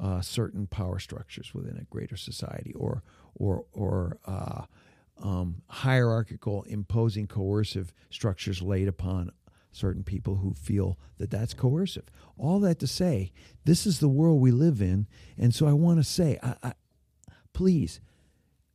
uh, 0.00 0.20
certain 0.20 0.66
power 0.66 0.98
structures 0.98 1.54
within 1.54 1.76
a 1.76 1.84
greater 1.84 2.16
society, 2.16 2.72
or 2.74 3.02
or 3.34 3.64
or 3.72 4.18
uh, 4.24 4.64
um, 5.22 5.62
hierarchical, 5.68 6.62
imposing, 6.64 7.26
coercive 7.26 7.92
structures 8.08 8.62
laid 8.62 8.88
upon 8.88 9.30
certain 9.72 10.02
people 10.02 10.36
who 10.36 10.52
feel 10.54 10.98
that 11.18 11.30
that's 11.30 11.54
coercive. 11.54 12.10
All 12.36 12.58
that 12.60 12.78
to 12.80 12.86
say, 12.86 13.32
this 13.64 13.86
is 13.86 14.00
the 14.00 14.08
world 14.08 14.40
we 14.40 14.50
live 14.50 14.80
in, 14.80 15.06
and 15.38 15.54
so 15.54 15.66
I 15.66 15.72
want 15.72 15.98
to 15.98 16.04
say, 16.04 16.38
I, 16.42 16.54
I, 16.62 16.72
please, 17.52 18.00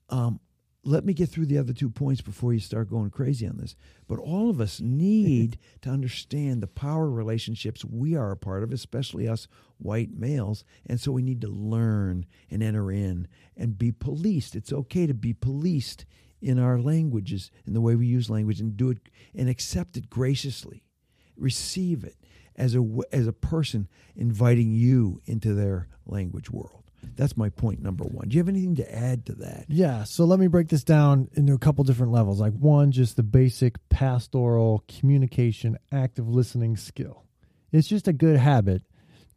um, 0.09 0.39
let 0.85 1.03
me 1.03 1.13
get 1.13 1.29
through 1.29 1.47
the 1.47 1.57
other 1.57 1.73
two 1.73 1.89
points 1.89 2.21
before 2.21 2.53
you 2.53 2.59
start 2.59 2.91
going 2.91 3.09
crazy 3.09 3.47
on 3.47 3.57
this. 3.57 3.75
But 4.07 4.19
all 4.19 4.51
of 4.51 4.61
us 4.61 4.79
need 4.79 5.57
to 5.81 5.89
understand 5.89 6.61
the 6.61 6.67
power 6.67 7.09
relationships 7.09 7.83
we 7.83 8.15
are 8.15 8.31
a 8.31 8.37
part 8.37 8.63
of, 8.63 8.71
especially 8.71 9.27
us 9.27 9.47
white 9.77 10.11
males. 10.15 10.63
And 10.85 10.99
so 10.99 11.11
we 11.11 11.23
need 11.23 11.41
to 11.41 11.47
learn 11.47 12.27
and 12.51 12.61
enter 12.61 12.91
in 12.91 13.27
and 13.57 13.79
be 13.79 13.91
policed. 13.91 14.55
It's 14.55 14.71
okay 14.71 15.07
to 15.07 15.15
be 15.15 15.33
policed 15.33 16.05
in 16.39 16.59
our 16.59 16.79
languages, 16.79 17.49
in 17.65 17.73
the 17.73 17.81
way 17.81 17.95
we 17.95 18.05
use 18.05 18.29
language, 18.29 18.59
and 18.59 18.77
do 18.77 18.91
it 18.91 18.99
and 19.33 19.49
accept 19.49 19.97
it 19.97 20.09
graciously. 20.09 20.83
Receive 21.35 22.03
it 22.03 22.15
as 22.55 22.75
a, 22.75 22.85
as 23.11 23.25
a 23.25 23.33
person 23.33 23.87
inviting 24.15 24.71
you 24.71 25.21
into 25.25 25.55
their 25.55 25.87
language 26.05 26.51
world. 26.51 26.84
That's 27.15 27.37
my 27.37 27.49
point 27.49 27.81
number 27.81 28.03
one. 28.03 28.27
Do 28.27 28.35
you 28.35 28.39
have 28.39 28.49
anything 28.49 28.75
to 28.75 28.95
add 28.95 29.25
to 29.27 29.33
that? 29.35 29.65
Yeah, 29.67 30.03
so 30.03 30.25
let 30.25 30.39
me 30.39 30.47
break 30.47 30.69
this 30.69 30.83
down 30.83 31.29
into 31.33 31.53
a 31.53 31.57
couple 31.57 31.83
different 31.83 32.11
levels. 32.11 32.39
Like 32.39 32.53
one, 32.53 32.91
just 32.91 33.15
the 33.15 33.23
basic 33.23 33.75
pastoral 33.89 34.83
communication, 34.87 35.77
active 35.91 36.27
listening 36.27 36.77
skill. 36.77 37.23
It's 37.71 37.87
just 37.87 38.07
a 38.07 38.13
good 38.13 38.37
habit 38.37 38.83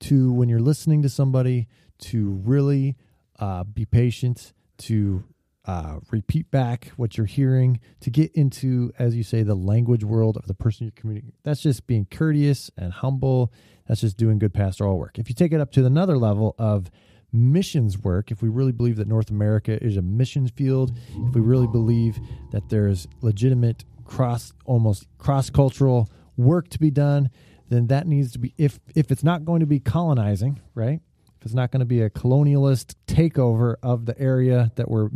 to 0.01 0.33
when 0.33 0.49
you're 0.49 0.61
listening 0.61 1.03
to 1.03 1.09
somebody 1.09 1.67
to 1.99 2.31
really 2.45 2.97
uh, 3.39 3.65
be 3.65 3.85
patient, 3.85 4.53
to 4.79 5.25
uh, 5.65 5.99
repeat 6.11 6.51
back 6.51 6.93
what 6.97 7.17
you're 7.17 7.27
hearing, 7.27 7.79
to 8.01 8.11
get 8.11 8.33
into, 8.33 8.93
as 8.99 9.15
you 9.15 9.23
say, 9.23 9.43
the 9.43 9.55
language 9.55 10.03
world 10.03 10.37
of 10.37 10.47
the 10.47 10.55
person 10.55 10.87
you're 10.87 10.93
communicating. 10.93 11.35
That's 11.43 11.61
just 11.61 11.87
being 11.87 12.07
courteous 12.11 12.71
and 12.77 12.93
humble. 12.93 13.53
That's 13.87 14.01
just 14.01 14.17
doing 14.17 14.39
good 14.39 14.55
pastoral 14.55 14.99
work. 14.99 15.19
If 15.19 15.29
you 15.29 15.35
take 15.35 15.53
it 15.53 15.61
up 15.61 15.73
to 15.73 15.85
another 15.85 16.17
level 16.17 16.55
of 16.59 16.91
missions 17.33 17.99
work, 17.99 18.31
if 18.31 18.43
we 18.43 18.49
really 18.49 18.73
believe 18.73 18.97
that 18.97 19.09
North 19.09 19.31
America 19.31 19.83
is 19.83 19.97
a 19.97 20.03
missions 20.03 20.51
field, 20.51 20.97
if 21.27 21.35
we 21.35 21.41
really 21.41 21.67
believe 21.67 22.19
that 22.53 22.69
there's 22.69 23.07
legitimate 23.21 23.85
cross 24.05 24.53
almost 24.65 25.07
cross 25.19 25.51
cultural 25.51 26.09
work 26.37 26.69
to 26.71 26.79
be 26.79 26.91
done, 26.91 27.31
then 27.69 27.89
that 27.89 28.07
needs 28.07 28.33
to 28.33 28.39
be 28.39 28.55
if 28.57 28.81
if 28.95 29.11
it's 29.11 29.25
not 29.25 29.45
going 29.45 29.61
to 29.61 29.67
be 29.67 29.79
colonizing, 29.79 30.61
right? 30.75 31.01
If 31.39 31.45
it's 31.45 31.55
not 31.55 31.71
going 31.71 31.81
to 31.81 31.87
be 31.87 32.01
a 32.01 32.11
colonialist 32.11 32.95
takeover 33.07 33.77
of 33.83 34.07
the 34.07 34.19
area 34.19 34.73
that 34.77 34.91
we're 34.91 35.11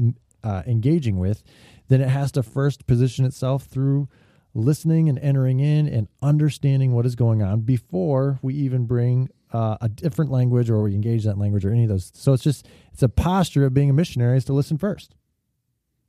uh, 0.44 0.62
engaging 0.66 1.18
with, 1.18 1.42
then 1.88 2.00
it 2.00 2.08
has 2.08 2.30
to 2.32 2.42
first 2.42 2.86
position 2.86 3.24
itself 3.24 3.64
through 3.64 4.08
listening 4.54 5.08
and 5.08 5.18
entering 5.18 5.60
in 5.60 5.88
and 5.88 6.08
understanding 6.20 6.92
what 6.92 7.06
is 7.06 7.16
going 7.16 7.42
on 7.42 7.60
before 7.60 8.38
we 8.42 8.54
even 8.54 8.84
bring 8.84 9.30
uh, 9.52 9.76
a 9.80 9.88
different 9.88 10.30
language 10.30 10.70
or 10.70 10.82
we 10.82 10.94
engage 10.94 11.24
that 11.24 11.38
language 11.38 11.64
or 11.64 11.70
any 11.70 11.84
of 11.84 11.90
those. 11.90 12.10
So 12.14 12.32
it's 12.32 12.42
just 12.42 12.66
it's 12.92 13.02
a 13.02 13.08
posture 13.08 13.64
of 13.64 13.74
being 13.74 13.90
a 13.90 13.92
missionary 13.92 14.38
is 14.38 14.44
to 14.46 14.52
listen 14.52 14.78
first. 14.78 15.14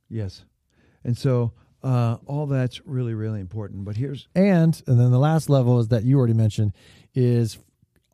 Yes, 0.08 0.44
and 1.04 1.16
so 1.16 1.52
uh, 1.82 2.16
all 2.26 2.46
that's 2.46 2.84
really 2.86 3.14
really 3.14 3.40
important. 3.40 3.84
But 3.84 3.96
here's 3.96 4.28
and 4.34 4.80
and 4.86 4.98
then 4.98 5.10
the 5.10 5.18
last 5.18 5.50
level 5.50 5.78
is 5.78 5.88
that 5.88 6.04
you 6.04 6.18
already 6.18 6.34
mentioned 6.34 6.72
is 7.14 7.58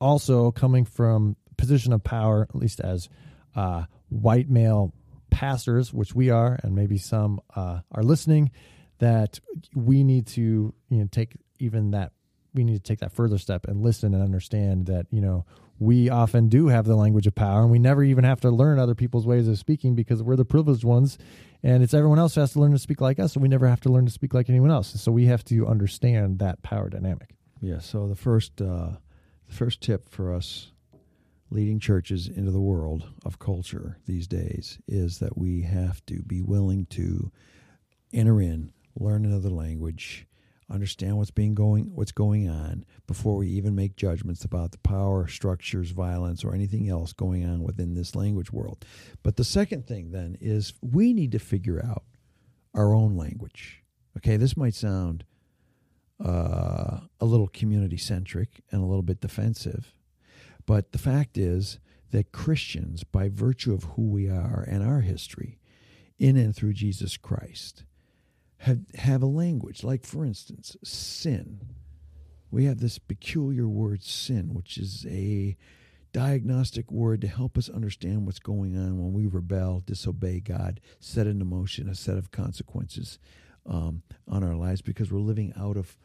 also 0.01 0.51
coming 0.51 0.85
from 0.85 1.37
position 1.57 1.93
of 1.93 2.03
power, 2.03 2.47
at 2.49 2.57
least 2.57 2.81
as 2.81 3.09
uh, 3.55 3.85
white 4.09 4.49
male 4.49 4.95
pastors, 5.31 5.93
which 5.93 6.15
we 6.15 6.31
are, 6.31 6.59
and 6.63 6.75
maybe 6.75 6.99
some 6.99 7.41
uh, 7.55 7.81
are 7.93 8.03
listening. 8.03 8.51
That 8.99 9.41
we 9.75 10.05
need 10.05 10.27
to 10.29 10.75
you 10.91 10.99
know 10.99 11.09
take 11.11 11.37
even 11.59 11.93
that 11.93 12.13
we 12.55 12.65
need 12.65 12.75
to 12.75 12.83
take 12.83 13.01
that 13.01 13.13
further 13.13 13.39
step 13.39 13.67
and 13.67 13.83
listen 13.83 14.15
and 14.15 14.23
understand 14.23 14.87
that 14.87 15.07
you 15.11 15.21
know 15.21 15.45
we 15.81 16.11
often 16.11 16.49
do 16.49 16.69
have 16.69 16.85
the 16.85 16.95
language 16.95 17.27
of 17.27 17.35
power 17.35 17.63
and 17.63 17.71
we 17.71 17.79
never 17.79 18.05
even 18.05 18.23
have 18.23 18.41
to 18.41 18.51
learn 18.51 18.79
other 18.79 18.95
people's 18.95 19.27
ways 19.27 19.49
of 19.49 19.59
speaking 19.59 19.95
because 19.95 20.23
we're 20.23 20.37
the 20.37 20.45
privileged 20.45 20.85
ones 20.85 21.19
and 21.63 21.83
it's 21.83 21.95
everyone 21.95 22.19
else 22.19 22.35
who 22.35 22.41
has 22.43 22.53
to 22.53 22.61
learn 22.61 22.73
to 22.73 22.79
speak 22.79 23.01
like 23.01 23.19
us 23.19 23.33
so 23.33 23.41
we 23.41 23.49
never 23.49 23.67
have 23.67 23.81
to 23.81 23.89
learn 23.89 24.05
to 24.05 24.13
speak 24.13 24.35
like 24.35 24.49
anyone 24.49 24.71
else. 24.71 25.01
So 25.01 25.11
we 25.11 25.27
have 25.27 25.43
to 25.45 25.67
understand 25.67 26.39
that 26.39 26.63
power 26.63 26.89
dynamic. 26.91 27.35
Yeah 27.63 27.79
so 27.79 28.07
the 28.09 28.15
first 28.15 28.61
uh, 28.61 28.93
the 29.49 29.55
first 29.55 29.81
tip 29.81 30.09
for 30.09 30.35
us 30.35 30.73
leading 31.51 31.81
churches 31.81 32.29
into 32.29 32.51
the 32.51 32.61
world 32.61 33.09
of 33.25 33.39
culture 33.39 33.99
these 34.07 34.29
days 34.29 34.79
is 34.87 35.19
that 35.19 35.37
we 35.37 35.63
have 35.63 36.05
to 36.07 36.23
be 36.23 36.43
willing 36.43 36.87
to 36.87 37.33
enter 38.13 38.41
in 38.41 38.71
learn 38.99 39.25
another 39.25 39.51
language 39.51 40.27
understand 40.71 41.17
what's 41.17 41.31
being 41.31 41.55
going 41.55 41.91
what's 41.95 42.13
going 42.13 42.49
on 42.49 42.85
before 43.07 43.37
we 43.37 43.49
even 43.49 43.75
make 43.75 43.97
judgments 43.97 44.45
about 44.45 44.73
the 44.73 44.79
power 44.79 45.27
structures 45.27 45.91
violence 45.91 46.45
or 46.45 46.55
anything 46.55 46.89
else 46.89 47.13
going 47.13 47.45
on 47.45 47.63
within 47.63 47.95
this 47.95 48.15
language 48.15 48.53
world. 48.53 48.85
But 49.23 49.37
the 49.37 49.45
second 49.45 49.87
thing 49.87 50.13
then 50.13 50.37
is 50.41 50.73
we 50.81 51.13
need 51.13 51.33
to 51.33 51.39
figure 51.39 51.85
out 51.85 52.05
our 52.75 52.95
own 52.95 53.17
language. 53.17 53.83
Okay 54.19 54.37
this 54.37 54.57
might 54.57 54.75
sound 54.75 55.25
uh, 56.25 57.01
a 57.21 57.25
little 57.25 57.49
community 57.49 57.97
centric 57.97 58.63
and 58.71 58.83
a 58.83 58.87
little 58.87 59.03
bit 59.03 59.21
defensive 59.21 59.95
but 60.67 60.93
the 60.93 60.99
fact 60.99 61.39
is 61.39 61.79
that 62.11 62.33
Christians 62.33 63.05
by 63.05 63.29
virtue 63.29 63.73
of 63.73 63.85
who 63.85 64.03
we 64.03 64.29
are 64.29 64.65
and 64.69 64.83
our 64.87 65.01
history 65.01 65.59
in 66.19 66.37
and 66.37 66.55
through 66.55 66.75
Jesus 66.75 67.17
Christ 67.17 67.85
have, 68.61 68.81
have 68.95 69.23
a 69.23 69.27
language. 69.27 69.83
Like, 69.83 70.05
for 70.05 70.25
instance, 70.25 70.77
sin. 70.85 71.61
We 72.51 72.65
have 72.65 72.81
this 72.81 72.99
peculiar 72.99 73.69
word, 73.69 74.03
sin, 74.03 74.55
which 74.55 74.77
is 74.77 75.07
a 75.09 75.57
diagnostic 76.13 76.91
word 76.91 77.21
to 77.21 77.29
help 77.29 77.57
us 77.57 77.69
understand 77.69 78.27
what's 78.27 78.41
going 78.41 78.77
on 78.77 78.99
when 78.99 79.13
we 79.13 79.27
rebel, 79.27 79.83
disobey 79.87 80.41
God, 80.41 80.81
set 80.99 81.27
into 81.27 81.45
motion 81.45 81.89
a 81.89 81.95
set 81.95 82.19
of 82.19 82.33
consequences 82.33 83.19
um, 83.67 84.03
on 84.27 84.43
our 84.43 84.57
lives 84.57 84.83
because 84.83 85.13
we're 85.13 85.21
living 85.21 85.53
out 85.57 85.77
of 85.77 85.97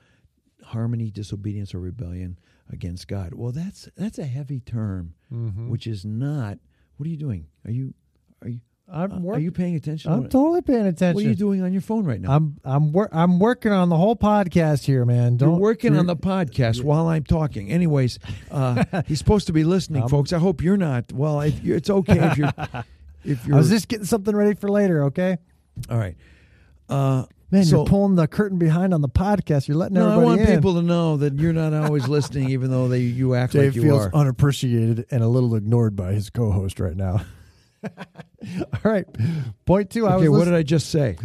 harmony, 0.64 1.10
disobedience, 1.10 1.74
or 1.74 1.80
rebellion 1.80 2.38
against 2.72 3.08
God. 3.08 3.34
Well, 3.34 3.52
that's 3.52 3.90
that's 3.96 4.20
a 4.20 4.26
heavy 4.26 4.60
term, 4.60 5.16
mm-hmm. 5.32 5.70
which 5.70 5.88
is 5.88 6.06
not. 6.06 6.60
What 6.98 7.08
are 7.08 7.10
you 7.10 7.18
doing? 7.18 7.48
Are 7.66 7.72
you 7.72 7.94
are 8.42 8.50
you 8.50 8.62
I'm 8.88 9.28
uh, 9.28 9.32
are 9.32 9.40
you 9.40 9.52
paying 9.52 9.76
attention? 9.76 10.12
I'm 10.12 10.30
totally 10.30 10.62
paying 10.62 10.86
attention. 10.86 11.16
What 11.16 11.26
are 11.26 11.28
you 11.28 11.36
doing 11.36 11.64
on 11.64 11.74
your 11.74 11.82
phone 11.82 12.06
right 12.06 12.22
now? 12.22 12.32
I'm 12.32 12.60
I'm 12.64 12.92
wor- 12.92 13.10
I'm 13.12 13.40
working 13.40 13.72
on 13.72 13.90
the 13.90 13.98
whole 13.98 14.16
podcast 14.16 14.84
here, 14.84 15.06
man. 15.06 15.38
Don't, 15.38 15.52
you're 15.52 15.60
working 15.60 15.94
you're, 15.94 16.00
on 16.00 16.06
the 16.06 16.16
podcast 16.16 16.84
while 16.84 17.08
I'm 17.08 17.24
talking. 17.24 17.72
Anyways, 17.72 18.20
uh, 18.52 18.84
he's 19.08 19.18
supposed 19.18 19.48
to 19.48 19.54
be 19.54 19.64
listening, 19.64 20.04
um, 20.04 20.10
folks. 20.10 20.34
I 20.34 20.38
hope 20.38 20.62
you're 20.62 20.78
not. 20.78 21.12
Well, 21.12 21.42
it's 21.42 21.90
okay 21.90 22.20
if 22.20 22.38
you're. 22.38 22.54
If 23.28 23.48
you're, 23.48 23.56
I 23.56 23.58
was 23.58 23.72
just 23.72 23.88
getting 23.88 24.06
something 24.06 24.36
ready 24.36 24.54
for 24.54 24.70
later. 24.70 25.06
Okay. 25.06 25.40
All 25.90 25.98
right. 25.98 26.16
Uh, 26.88 27.26
Man, 27.52 27.64
so, 27.64 27.78
you're 27.78 27.86
pulling 27.86 28.16
the 28.16 28.28
curtain 28.28 28.58
behind 28.58 28.94
on 28.94 29.02
the 29.02 29.10
podcast. 29.10 29.68
You're 29.68 29.78
letting 29.78 29.96
no, 29.96 30.12
everybody 30.12 30.22
I 30.22 30.26
want 30.26 30.42
in. 30.42 30.56
people 30.56 30.76
to 30.76 30.82
know 30.82 31.18
that 31.18 31.40
you're 31.40 31.54
not 31.54 31.74
always 31.74 32.08
listening, 32.08 32.50
even 32.52 32.70
though 32.70 32.88
they 32.88 33.00
you 33.00 33.34
act 33.34 33.54
Dave 33.54 33.70
like 33.70 33.76
you 33.76 33.82
feels 33.82 34.06
are. 34.06 34.14
unappreciated 34.14 35.06
and 35.10 35.24
a 35.24 35.28
little 35.28 35.56
ignored 35.56 35.96
by 35.96 36.14
his 36.14 36.30
co-host 36.30 36.80
right 36.80 36.96
now. 36.96 37.22
All 37.86 38.92
right. 38.92 39.06
Point 39.66 39.90
two. 39.90 40.08
Okay, 40.08 40.30
what 40.30 40.46
did 40.46 40.54
I 40.54 40.64
just 40.64 40.90
say? 40.90 41.18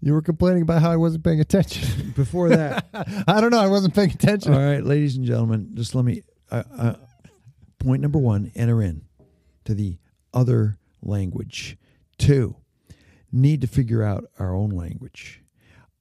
You 0.00 0.12
were 0.12 0.22
complaining 0.22 0.62
about 0.62 0.82
how 0.82 0.90
I 0.90 0.96
wasn't 0.96 1.24
paying 1.24 1.40
attention. 1.40 2.10
Before 2.16 2.50
that, 2.50 2.86
I 3.26 3.40
don't 3.40 3.50
know. 3.50 3.58
I 3.58 3.66
wasn't 3.66 3.94
paying 3.94 4.10
attention. 4.10 4.54
All 4.54 4.60
right, 4.60 4.84
ladies 4.84 5.16
and 5.16 5.24
gentlemen, 5.24 5.70
just 5.74 5.94
let 5.94 6.04
me. 6.04 6.22
Uh, 6.50 6.62
uh, 6.76 6.94
point 7.78 8.02
number 8.02 8.18
one: 8.18 8.52
enter 8.54 8.82
in 8.82 9.02
to 9.64 9.74
the 9.74 9.98
other 10.32 10.78
language. 11.02 11.76
Two, 12.18 12.56
need 13.32 13.60
to 13.62 13.66
figure 13.66 14.02
out 14.02 14.24
our 14.38 14.54
own 14.54 14.70
language. 14.70 15.42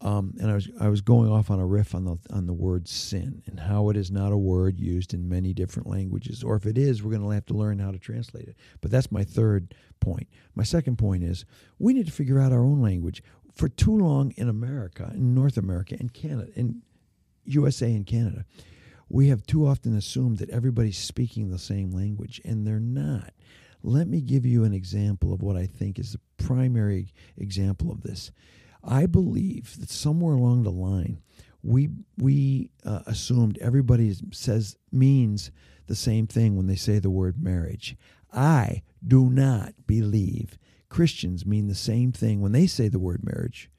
Um, 0.05 0.35
and 0.39 0.51
I 0.51 0.53
was 0.53 0.69
I 0.79 0.87
was 0.87 1.01
going 1.01 1.31
off 1.31 1.49
on 1.49 1.59
a 1.59 1.65
riff 1.65 1.95
on 1.95 2.05
the 2.05 2.17
on 2.31 2.45
the 2.45 2.53
word 2.53 2.87
sin 2.87 3.41
and 3.47 3.59
how 3.59 3.89
it 3.89 3.97
is 3.97 4.11
not 4.11 4.31
a 4.31 4.37
word 4.37 4.79
used 4.79 5.15
in 5.15 5.27
many 5.27 5.51
different 5.51 5.89
languages, 5.89 6.43
or 6.43 6.55
if 6.55 6.67
it 6.67 6.77
is, 6.77 7.01
we're 7.01 7.09
going 7.09 7.23
to 7.23 7.29
have 7.31 7.47
to 7.47 7.55
learn 7.55 7.79
how 7.79 7.89
to 7.89 7.97
translate 7.97 8.47
it. 8.47 8.55
But 8.81 8.91
that's 8.91 9.11
my 9.11 9.23
third 9.23 9.73
point. 9.99 10.27
My 10.53 10.61
second 10.61 10.99
point 10.99 11.23
is 11.23 11.43
we 11.79 11.91
need 11.91 12.05
to 12.05 12.11
figure 12.11 12.39
out 12.39 12.53
our 12.53 12.63
own 12.63 12.83
language. 12.83 13.23
For 13.55 13.67
too 13.67 13.97
long 13.97 14.31
in 14.37 14.47
America, 14.47 15.09
in 15.11 15.33
North 15.33 15.57
America, 15.57 15.95
and 15.97 16.13
Canada, 16.13 16.51
in 16.55 16.83
USA 17.45 17.91
and 17.91 18.05
Canada, 18.05 18.45
we 19.09 19.29
have 19.29 19.47
too 19.47 19.65
often 19.65 19.97
assumed 19.97 20.37
that 20.37 20.51
everybody's 20.51 20.99
speaking 20.99 21.49
the 21.49 21.57
same 21.57 21.89
language, 21.89 22.39
and 22.45 22.67
they're 22.67 22.79
not. 22.79 23.33
Let 23.81 24.07
me 24.07 24.21
give 24.21 24.45
you 24.45 24.65
an 24.65 24.73
example 24.73 25.33
of 25.33 25.41
what 25.41 25.55
I 25.55 25.65
think 25.65 25.97
is 25.97 26.11
the 26.11 26.19
primary 26.37 27.11
example 27.37 27.91
of 27.91 28.03
this. 28.03 28.29
I 28.85 29.05
believe 29.05 29.79
that 29.79 29.89
somewhere 29.89 30.35
along 30.35 30.63
the 30.63 30.71
line, 30.71 31.21
we 31.63 31.89
we 32.17 32.69
uh, 32.85 33.01
assumed 33.07 33.57
everybody 33.59 34.15
says 34.31 34.77
means 34.91 35.51
the 35.87 35.95
same 35.95 36.27
thing 36.27 36.55
when 36.55 36.67
they 36.67 36.75
say 36.75 36.99
the 36.99 37.09
word 37.09 37.41
marriage. 37.41 37.97
I 38.31 38.83
do 39.05 39.29
not 39.29 39.73
believe 39.87 40.57
Christians 40.89 41.45
mean 41.45 41.67
the 41.67 41.75
same 41.75 42.11
thing 42.11 42.41
when 42.41 42.51
they 42.51 42.67
say 42.67 42.87
the 42.87 42.99
word 42.99 43.23
marriage 43.23 43.69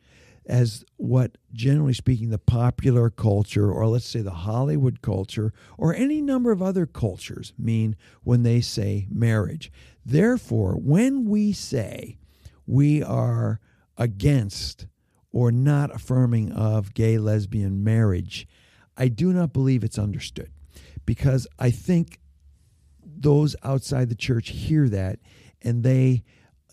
as 0.47 0.85
what, 0.97 1.37
generally 1.53 1.93
speaking, 1.93 2.31
the 2.31 2.39
popular 2.39 3.11
culture, 3.11 3.71
or 3.71 3.87
let's 3.89 4.07
say 4.07 4.21
the 4.21 4.31
Hollywood 4.31 5.03
culture, 5.03 5.53
or 5.77 5.95
any 5.95 6.21
number 6.21 6.53
of 6.53 6.63
other 6.63 6.87
cultures 6.87 7.53
mean 7.59 7.97
when 8.23 8.43
they 8.43 8.61
say 8.61 9.09
marriage. 9.11 9.73
Therefore, 10.05 10.75
when 10.75 11.25
we 11.25 11.53
say 11.53 12.19
we 12.67 13.03
are 13.03 13.61
against 13.97 14.87
or 15.37 15.53
not 15.53 15.95
affirming 15.95 16.51
of 16.51 16.95
gay 16.95 17.19
lesbian 17.19 17.85
marriage, 17.85 18.49
I 18.97 19.09
do 19.09 19.35
not 19.35 19.53
believe 19.53 19.85
it's 19.85 19.99
understood 19.99 20.51
because 21.05 21.47
I 21.59 21.71
think 21.71 22.21
those 23.05 23.55
outside 23.63 24.09
the 24.09 24.15
church 24.15 24.49
hear 24.49 24.89
that 24.89 25.19
and 25.61 25.83
they 25.83 26.25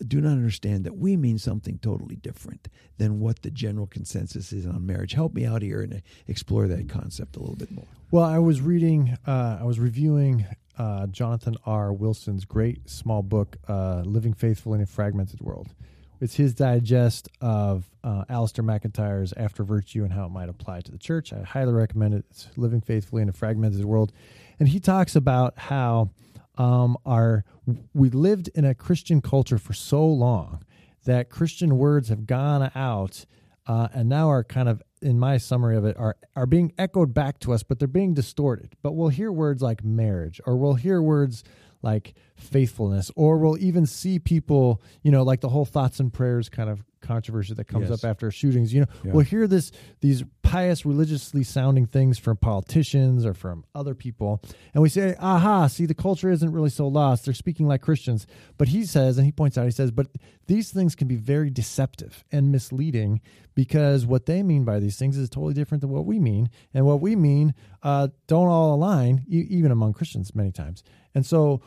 do 0.08 0.18
not 0.18 0.30
understand 0.30 0.84
that 0.84 0.96
we 0.96 1.14
mean 1.14 1.36
something 1.36 1.78
totally 1.82 2.16
different 2.16 2.68
than 2.96 3.20
what 3.20 3.42
the 3.42 3.50
general 3.50 3.86
consensus 3.86 4.50
is 4.50 4.66
on 4.66 4.86
marriage. 4.86 5.12
Help 5.12 5.34
me 5.34 5.44
out 5.44 5.60
here 5.60 5.82
and 5.82 6.00
explore 6.26 6.66
that 6.66 6.88
concept 6.88 7.36
a 7.36 7.40
little 7.40 7.56
bit 7.56 7.70
more. 7.70 7.86
Well, 8.10 8.24
I 8.24 8.38
was 8.38 8.62
reading, 8.62 9.18
uh, 9.26 9.58
I 9.60 9.64
was 9.64 9.78
reviewing 9.78 10.46
uh, 10.78 11.08
Jonathan 11.08 11.58
R. 11.66 11.92
Wilson's 11.92 12.46
great 12.46 12.88
small 12.88 13.22
book, 13.22 13.58
uh, 13.68 14.04
Living 14.06 14.32
Faithfully 14.32 14.76
in 14.78 14.84
a 14.84 14.86
Fragmented 14.86 15.42
World. 15.42 15.74
It's 16.20 16.36
his 16.36 16.54
digest 16.54 17.28
of 17.40 17.90
uh, 18.02 18.24
Alasdair 18.30 18.64
MacIntyre's 18.64 19.32
After 19.36 19.64
Virtue 19.64 20.04
and 20.04 20.12
how 20.12 20.26
it 20.26 20.30
might 20.30 20.48
apply 20.48 20.80
to 20.82 20.92
the 20.92 20.98
church. 20.98 21.32
I 21.32 21.42
highly 21.42 21.72
recommend 21.72 22.14
it. 22.14 22.24
It's 22.30 22.48
Living 22.56 22.80
Faithfully 22.80 23.22
in 23.22 23.28
a 23.28 23.32
Fragmented 23.32 23.84
World. 23.84 24.12
And 24.58 24.68
he 24.68 24.80
talks 24.80 25.16
about 25.16 25.58
how 25.58 26.10
um, 26.56 26.96
our 27.04 27.44
we 27.92 28.10
lived 28.10 28.48
in 28.54 28.64
a 28.64 28.74
Christian 28.74 29.20
culture 29.20 29.58
for 29.58 29.72
so 29.72 30.06
long 30.06 30.64
that 31.04 31.28
Christian 31.30 31.78
words 31.78 32.08
have 32.08 32.26
gone 32.26 32.70
out 32.74 33.24
uh, 33.66 33.88
and 33.92 34.08
now 34.08 34.30
are 34.30 34.44
kind 34.44 34.68
of 34.68 34.82
in 35.02 35.18
my 35.18 35.36
summary 35.36 35.76
of 35.76 35.84
it 35.84 35.96
are 35.96 36.16
are 36.36 36.46
being 36.46 36.72
echoed 36.78 37.12
back 37.12 37.38
to 37.40 37.52
us, 37.52 37.62
but 37.62 37.78
they're 37.78 37.88
being 37.88 38.14
distorted. 38.14 38.76
But 38.82 38.92
we'll 38.92 39.08
hear 39.08 39.32
words 39.32 39.62
like 39.62 39.84
marriage, 39.84 40.40
or 40.46 40.56
we'll 40.56 40.74
hear 40.74 41.02
words 41.02 41.44
like 41.82 42.14
faithfulness, 42.36 43.10
or 43.14 43.38
we'll 43.38 43.58
even 43.58 43.86
see 43.86 44.18
people, 44.18 44.82
you 45.02 45.10
know, 45.10 45.22
like 45.22 45.40
the 45.40 45.48
whole 45.48 45.64
thoughts 45.64 46.00
and 46.00 46.12
prayers 46.12 46.48
kind 46.48 46.68
of 46.68 46.84
controversy 47.04 47.54
that 47.54 47.66
comes 47.66 47.90
yes. 47.90 48.02
up 48.02 48.10
after 48.10 48.30
shootings. 48.30 48.72
You 48.74 48.82
know, 48.82 48.86
yeah. 49.04 49.12
we'll 49.12 49.24
hear 49.24 49.46
this 49.46 49.70
these 50.00 50.24
pious, 50.42 50.84
religiously 50.84 51.44
sounding 51.44 51.86
things 51.86 52.18
from 52.18 52.36
politicians 52.36 53.24
or 53.24 53.34
from 53.34 53.64
other 53.74 53.94
people, 53.94 54.42
and 54.72 54.82
we 54.82 54.88
say, 54.88 55.14
"Aha! 55.20 55.68
See, 55.68 55.86
the 55.86 55.94
culture 55.94 56.30
isn't 56.30 56.50
really 56.50 56.70
so 56.70 56.88
lost. 56.88 57.24
They're 57.24 57.34
speaking 57.34 57.68
like 57.68 57.82
Christians." 57.82 58.26
But 58.58 58.68
he 58.68 58.84
says, 58.84 59.16
and 59.18 59.26
he 59.26 59.32
points 59.32 59.56
out, 59.56 59.66
he 59.66 59.70
says, 59.70 59.90
"But 59.90 60.08
these 60.46 60.72
things 60.72 60.94
can 60.94 61.06
be 61.06 61.16
very 61.16 61.50
deceptive 61.50 62.24
and 62.32 62.50
misleading 62.50 63.20
because 63.54 64.04
what 64.04 64.26
they 64.26 64.42
mean 64.42 64.64
by 64.64 64.80
these 64.80 64.96
things 64.96 65.16
is 65.16 65.30
totally 65.30 65.54
different 65.54 65.80
than 65.82 65.90
what 65.90 66.06
we 66.06 66.18
mean, 66.18 66.50
and 66.72 66.86
what 66.86 67.00
we 67.00 67.14
mean 67.14 67.54
uh, 67.82 68.08
don't 68.26 68.48
all 68.48 68.74
align, 68.74 69.24
even 69.28 69.70
among 69.70 69.92
Christians 69.92 70.34
many 70.34 70.50
times." 70.50 70.82
And 71.14 71.24
so 71.24 71.60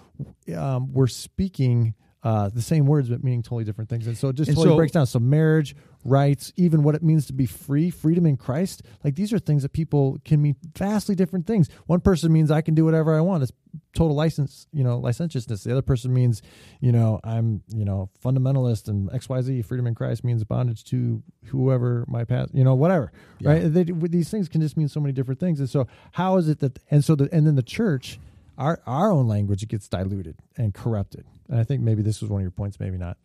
um, 0.58 0.92
we're 0.92 1.08
speaking 1.08 1.94
uh, 2.24 2.50
the 2.50 2.62
same 2.62 2.86
words 2.88 3.10
but 3.10 3.24
meaning 3.24 3.42
totally 3.44 3.64
different 3.64 3.90
things. 3.90 4.08
And 4.08 4.18
so 4.18 4.30
it 4.30 4.36
just 4.36 4.50
and 4.50 4.58
totally 4.58 4.74
so, 4.74 4.78
breaks 4.78 4.92
down. 4.92 5.06
So 5.06 5.20
marriage, 5.20 5.76
rights, 6.04 6.52
even 6.58 6.84
what 6.84 6.96
it 6.96 7.04
means 7.04 7.28
to 7.28 7.34
be 7.34 7.46
free, 7.46 7.90
freedom 7.90 8.26
in 8.26 8.38
Christ, 8.38 8.82
like 9.04 9.16
these 9.16 9.32
are 9.32 9.40
things 9.40 9.64
that 9.64 9.72
people 9.72 10.18
can 10.26 10.42
mean 10.42 10.56
vastly 10.76 11.16
different 11.16 11.48
things. 11.48 11.70
One 11.86 12.02
person 12.02 12.34
means 12.34 12.50
I 12.50 12.62
can 12.62 12.74
do 12.74 12.84
whatever 12.84 13.16
I 13.16 13.22
want. 13.22 13.44
It's 13.44 13.52
total 13.94 14.16
license, 14.16 14.68
you 14.74 14.84
know, 14.84 14.98
licentiousness. 14.98 15.64
The 15.64 15.72
other 15.72 15.82
person 15.82 16.14
means, 16.14 16.42
you 16.82 16.92
know, 16.92 17.20
I'm, 17.24 17.62
you 17.74 17.86
know, 17.86 18.10
fundamentalist 18.24 18.88
and 18.88 19.10
XYZ, 19.12 19.64
freedom 19.64 19.86
in 19.88 19.96
Christ 19.96 20.24
means 20.24 20.44
bondage 20.44 20.84
to 20.86 21.22
whoever 21.46 22.04
my 22.08 22.24
past, 22.24 22.54
you 22.54 22.64
know, 22.64 22.76
whatever, 22.76 23.12
yeah. 23.40 23.52
right? 23.52 23.74
They, 23.74 23.84
these 23.84 24.30
things 24.30 24.50
can 24.50 24.60
just 24.60 24.76
mean 24.76 24.90
so 24.90 25.00
many 25.00 25.14
different 25.14 25.40
things. 25.40 25.60
And 25.60 25.70
so 25.70 25.88
how 26.14 26.38
is 26.38 26.50
it 26.50 26.60
that, 26.60 26.80
and 26.90 27.06
so 27.06 27.16
the, 27.16 27.30
and 27.32 27.46
then 27.46 27.56
the 27.56 27.64
church, 27.64 28.20
our 28.58 28.82
our 28.86 29.12
own 29.12 29.28
language 29.28 29.68
gets 29.68 29.88
diluted 29.88 30.38
and 30.58 30.74
corrupted. 30.74 31.26
And 31.50 31.60
I 31.60 31.64
think 31.64 31.82
maybe 31.82 32.02
this 32.02 32.22
was 32.22 32.30
one 32.30 32.42
of 32.42 32.44
your 32.44 32.52
points, 32.52 32.80
maybe 32.80 32.98
not. 32.98 33.18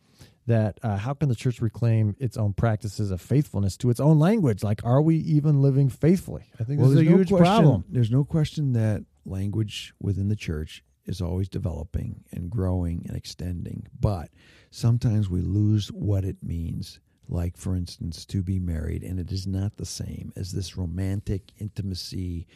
That 0.47 0.79
uh, 0.83 0.97
how 0.97 1.15
can 1.15 1.29
the 1.29 1.37
church 1.37 1.61
reclaim 1.61 2.17
its 2.19 2.37
own 2.37 2.53
practices 2.53 3.11
of 3.11 3.21
faithfulness 3.21 3.77
to 3.79 3.91
its 3.91 4.01
own 4.01 4.19
language? 4.19 4.65
Like, 4.65 4.85
are 4.85 5.01
we 5.01 5.17
even 5.17 5.63
living 5.63 5.89
faithfully? 5.89 6.45
I 6.59 6.65
think 6.65 6.81
well, 6.81 6.91
this 6.91 7.01
is 7.01 7.07
a 7.07 7.11
no 7.11 7.17
huge 7.19 7.29
question, 7.29 7.45
problem. 7.45 7.85
There's 7.89 8.11
no 8.11 8.25
question 8.25 8.73
that 8.73 9.05
language 9.25 9.95
within 10.01 10.29
the 10.29 10.37
church 10.37 10.83
is 11.07 11.21
always 11.21 11.49
developing 11.49 12.25
and 12.33 12.51
growing 12.51 13.05
and 13.07 13.17
extending, 13.17 13.87
but 13.99 14.31
sometimes 14.71 15.29
we 15.29 15.41
lose 15.41 15.89
what 15.93 16.25
it 16.25 16.43
means 16.43 16.99
like 17.29 17.57
for 17.57 17.75
instance 17.75 18.25
to 18.27 18.43
be 18.43 18.59
married 18.59 19.03
and 19.03 19.19
it 19.19 19.31
is 19.31 19.47
not 19.47 19.77
the 19.77 19.87
same 19.87 20.33
as 20.37 20.53
this 20.53 20.77
romantic 20.77 21.53
intimacy 21.59 22.47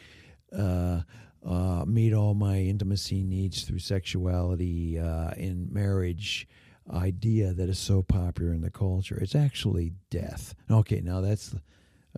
uh, 0.55 1.01
uh, 1.47 1.85
meet 1.85 2.13
all 2.13 2.33
my 2.33 2.57
intimacy 2.57 3.23
needs 3.23 3.63
through 3.63 3.79
sexuality 3.79 4.99
uh, 4.99 5.31
in 5.37 5.67
marriage 5.71 6.47
idea 6.93 7.53
that 7.53 7.69
is 7.69 7.79
so 7.79 8.01
popular 8.01 8.53
in 8.53 8.61
the 8.61 8.69
culture. 8.69 9.17
It's 9.21 9.35
actually 9.35 9.93
death. 10.09 10.55
Okay, 10.69 11.01
now 11.01 11.21
that's 11.21 11.55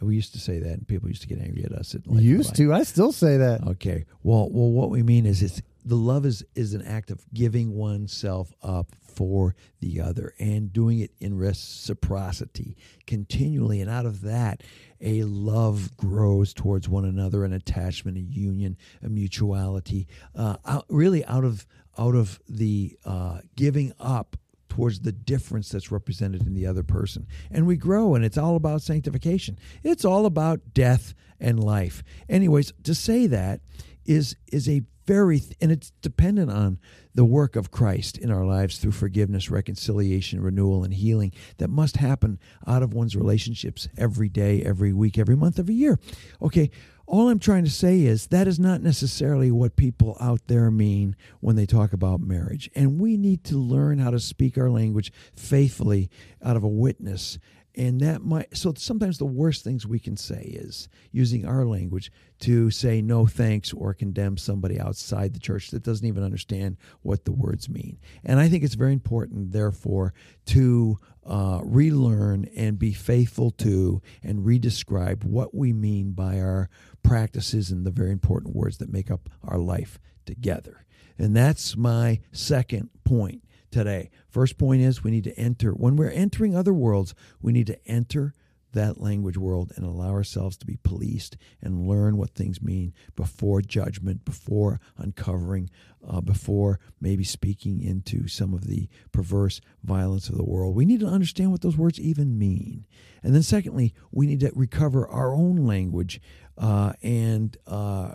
we 0.02 0.16
used 0.16 0.34
to 0.34 0.40
say 0.40 0.60
that, 0.60 0.72
and 0.72 0.88
people 0.88 1.10
used 1.10 1.22
to 1.24 1.28
get 1.28 1.40
angry 1.40 1.64
at 1.64 1.72
us. 1.74 1.94
At 1.94 2.08
used 2.24 2.56
to. 2.56 2.74
I 2.74 2.84
still 2.84 3.12
say 3.12 3.38
that. 3.38 3.66
Okay. 3.68 4.06
Well, 4.24 4.50
well, 4.50 4.70
what 4.70 4.90
we 4.90 5.04
mean 5.04 5.26
is 5.26 5.44
it's 5.44 5.62
the 5.90 5.96
love 5.96 6.26
is 6.26 6.44
is 6.56 6.74
an 6.76 6.84
act 6.84 7.10
of 7.10 7.26
giving 7.34 7.76
oneself 7.76 8.54
up 8.62 8.96
for 9.02 9.56
the 9.80 10.00
other 10.00 10.34
and 10.40 10.72
doing 10.72 11.00
it 11.00 11.12
in 11.20 11.36
reciprocity 11.36 12.78
continually, 13.08 13.82
and 13.82 13.90
out 13.90 14.06
of 14.06 14.22
that, 14.22 14.62
a 15.02 15.24
love 15.24 15.98
grows 15.98 16.54
towards 16.54 16.88
one 16.88 17.06
another, 17.06 17.44
an 17.44 17.54
attachment, 17.54 18.18
a 18.18 18.22
union, 18.22 18.78
a 19.02 19.10
mutuality. 19.10 20.08
Uh, 20.36 20.58
out, 20.66 20.86
really, 20.90 21.26
out 21.26 21.44
of 21.44 21.66
out 21.98 22.16
of 22.16 22.40
the 22.48 22.96
uh, 23.04 23.40
giving 23.56 23.92
up 24.00 24.38
towards 24.70 25.00
the 25.00 25.12
difference 25.12 25.70
that's 25.70 25.92
represented 25.92 26.46
in 26.46 26.54
the 26.54 26.68
other 26.68 26.84
person. 26.84 27.26
And 27.50 27.66
we 27.66 27.78
grow, 27.78 28.14
and 28.14 28.24
it's 28.24 28.38
all 28.38 28.56
about 28.56 28.84
sanctification. 28.84 29.58
It's 29.84 30.06
all 30.06 30.28
about 30.28 30.74
death 30.76 31.16
and 31.40 31.62
life. 31.62 32.04
Anyways, 32.30 32.74
to 32.84 32.94
say 32.94 33.26
that 33.26 33.62
is 34.06 34.36
is 34.52 34.70
a 34.70 34.84
very 35.10 35.42
and 35.60 35.72
it's 35.72 35.90
dependent 36.04 36.52
on 36.52 36.78
the 37.16 37.26
work 37.26 37.56
of 37.56 37.72
Christ 37.72 38.16
in 38.20 38.30
our 38.30 38.46
lives 38.46 38.78
through 38.78 38.92
forgiveness, 38.92 39.50
reconciliation, 39.50 40.40
renewal, 40.40 40.84
and 40.84 40.94
healing 40.94 41.34
that 41.58 41.72
must 41.72 41.98
happen 41.98 42.38
out 42.68 42.84
of 42.84 42.94
one's 42.94 43.16
relationships 43.16 43.88
every 43.98 44.30
day, 44.30 44.62
every 44.62 44.94
week, 44.94 45.18
every 45.18 45.36
month, 45.36 45.58
every 45.58 45.74
year. 45.74 45.98
Okay, 46.44 46.70
all 47.08 47.28
I'm 47.28 47.40
trying 47.40 47.66
to 47.66 47.72
say 47.72 48.02
is 48.02 48.28
that 48.28 48.48
is 48.48 48.60
not 48.60 48.84
necessarily 48.84 49.50
what 49.50 49.76
people 49.76 50.16
out 50.22 50.42
there 50.46 50.70
mean 50.70 51.16
when 51.40 51.56
they 51.56 51.66
talk 51.66 51.92
about 51.92 52.22
marriage. 52.22 52.70
And 52.76 53.02
we 53.02 53.18
need 53.18 53.44
to 53.46 53.58
learn 53.58 53.98
how 53.98 54.12
to 54.12 54.20
speak 54.20 54.60
our 54.60 54.70
language 54.70 55.12
faithfully 55.36 56.12
out 56.44 56.56
of 56.56 56.64
a 56.64 56.68
witness 56.68 57.40
and 57.76 58.02
that 58.02 58.24
might 58.24 58.56
so 58.58 58.74
sometimes 58.76 59.18
the 59.18 59.26
worst 59.26 59.64
things 59.64 59.86
we 59.86 60.00
can 60.00 60.18
say 60.18 60.42
is 60.42 60.90
using 61.12 61.46
our 61.46 61.66
language 61.66 62.12
to 62.40 62.72
say 62.72 63.02
no 63.02 63.26
thanks 63.26 63.74
or 63.74 63.94
condemn 63.94 64.38
somebody 64.38 64.80
outside 64.80 65.34
the 65.34 65.40
church 65.40 65.70
that 65.72 65.84
doesn't 65.84 66.08
even 66.08 66.24
understand 66.24 66.78
what 67.02 67.26
the 67.26 67.32
words 67.32 67.70
mean. 67.70 67.98
And 68.24 68.40
i 68.40 68.50
think 68.50 68.64
it's 68.64 68.76
very 68.76 68.94
important 68.94 69.52
therefore 69.52 70.14
to 70.48 70.98
uh, 71.26 71.60
relearn 71.64 72.50
and 72.56 72.80
be 72.80 72.92
faithful 72.92 73.52
to 73.52 74.02
and 74.24 74.46
redescribe 74.46 75.24
what 75.24 75.54
we 75.54 75.72
mean 75.72 76.12
by 76.12 76.40
our 76.40 76.70
practices 77.04 77.70
and 77.70 77.86
the 77.86 77.92
very 77.92 78.12
important 78.12 78.56
words 78.56 78.80
that 78.80 78.92
make 78.92 79.12
up 79.12 79.30
our 79.44 79.60
life 79.60 80.00
together. 80.26 80.86
And 81.20 81.36
that's 81.36 81.78
my 81.78 82.22
second 82.32 82.90
point 83.04 83.44
today. 83.72 84.10
First 84.30 84.58
point 84.58 84.82
is 84.82 85.04
we 85.04 85.12
need 85.12 85.24
to 85.26 85.38
enter, 85.38 85.72
when 85.72 85.96
we're 85.96 86.10
entering 86.10 86.56
other 86.56 86.74
worlds, 86.74 87.14
we 87.42 87.52
need 87.52 87.68
to 87.68 87.88
enter 87.88 88.34
that 88.74 89.02
language 89.02 89.38
world 89.38 89.72
and 89.76 89.86
allow 89.86 90.12
ourselves 90.12 90.58
to 90.58 90.66
be 90.66 90.78
policed 90.84 91.38
and 91.62 91.88
learn 91.88 92.18
what 92.18 92.32
things 92.32 92.62
mean 92.62 92.94
before 93.16 93.62
judgment, 93.62 94.26
before 94.26 94.80
uncovering, 94.98 95.70
uh, 96.08 96.22
before 96.22 96.80
maybe 97.02 97.24
speaking 97.24 97.82
into 97.82 98.28
some 98.28 98.54
of 98.54 98.68
the 98.68 98.88
perverse 99.12 99.60
violence 99.84 100.30
of 100.30 100.38
the 100.38 100.46
world. 100.46 100.76
We 100.76 100.86
need 100.86 101.00
to 101.00 101.08
understand 101.08 101.52
what 101.52 101.62
those 101.62 101.78
words 101.78 102.00
even 102.00 102.38
mean. 102.38 102.86
And 103.24 103.34
then, 103.34 103.44
secondly, 103.44 103.94
we 104.12 104.28
need 104.28 104.42
to 104.42 104.52
recover 104.56 105.08
our 105.08 105.34
own 105.34 105.66
language 105.66 106.22
uh, 106.58 106.94
and 107.02 107.58
uh, 107.66 108.14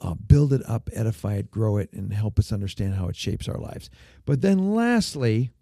uh 0.00 0.14
build 0.14 0.52
it 0.52 0.62
up, 0.68 0.90
edify 0.92 1.34
it, 1.34 1.50
grow 1.50 1.78
it, 1.78 1.92
and 1.92 2.12
help 2.12 2.38
us 2.38 2.52
understand 2.52 2.94
how 2.94 3.08
it 3.08 3.16
shapes 3.16 3.48
our 3.48 3.58
lives. 3.58 3.90
But 4.24 4.40
then, 4.42 4.74
lastly, 4.74 5.52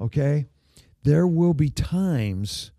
okay, 0.00 0.46
there 1.02 1.26
will 1.26 1.54
be 1.54 1.70
times 1.70 2.72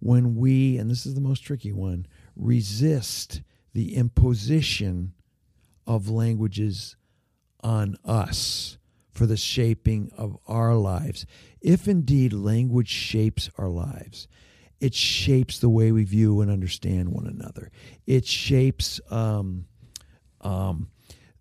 when 0.00 0.36
we, 0.36 0.76
and 0.76 0.90
this 0.90 1.06
is 1.06 1.14
the 1.14 1.20
most 1.20 1.40
tricky 1.40 1.72
one, 1.72 2.06
resist 2.36 3.42
the 3.72 3.96
imposition 3.96 5.14
of 5.86 6.08
languages 6.08 6.96
on 7.62 7.96
us 8.04 8.78
for 9.12 9.26
the 9.26 9.36
shaping 9.36 10.10
of 10.16 10.36
our 10.46 10.74
lives. 10.74 11.24
If 11.60 11.88
indeed 11.88 12.32
language 12.32 12.88
shapes 12.88 13.48
our 13.56 13.68
lives, 13.68 14.28
it 14.80 14.94
shapes 14.94 15.58
the 15.58 15.68
way 15.68 15.92
we 15.92 16.04
view 16.04 16.40
and 16.40 16.50
understand 16.50 17.08
one 17.10 17.26
another. 17.26 17.70
It 18.06 18.26
shapes 18.26 19.00
um, 19.10 19.66
um, 20.44 20.88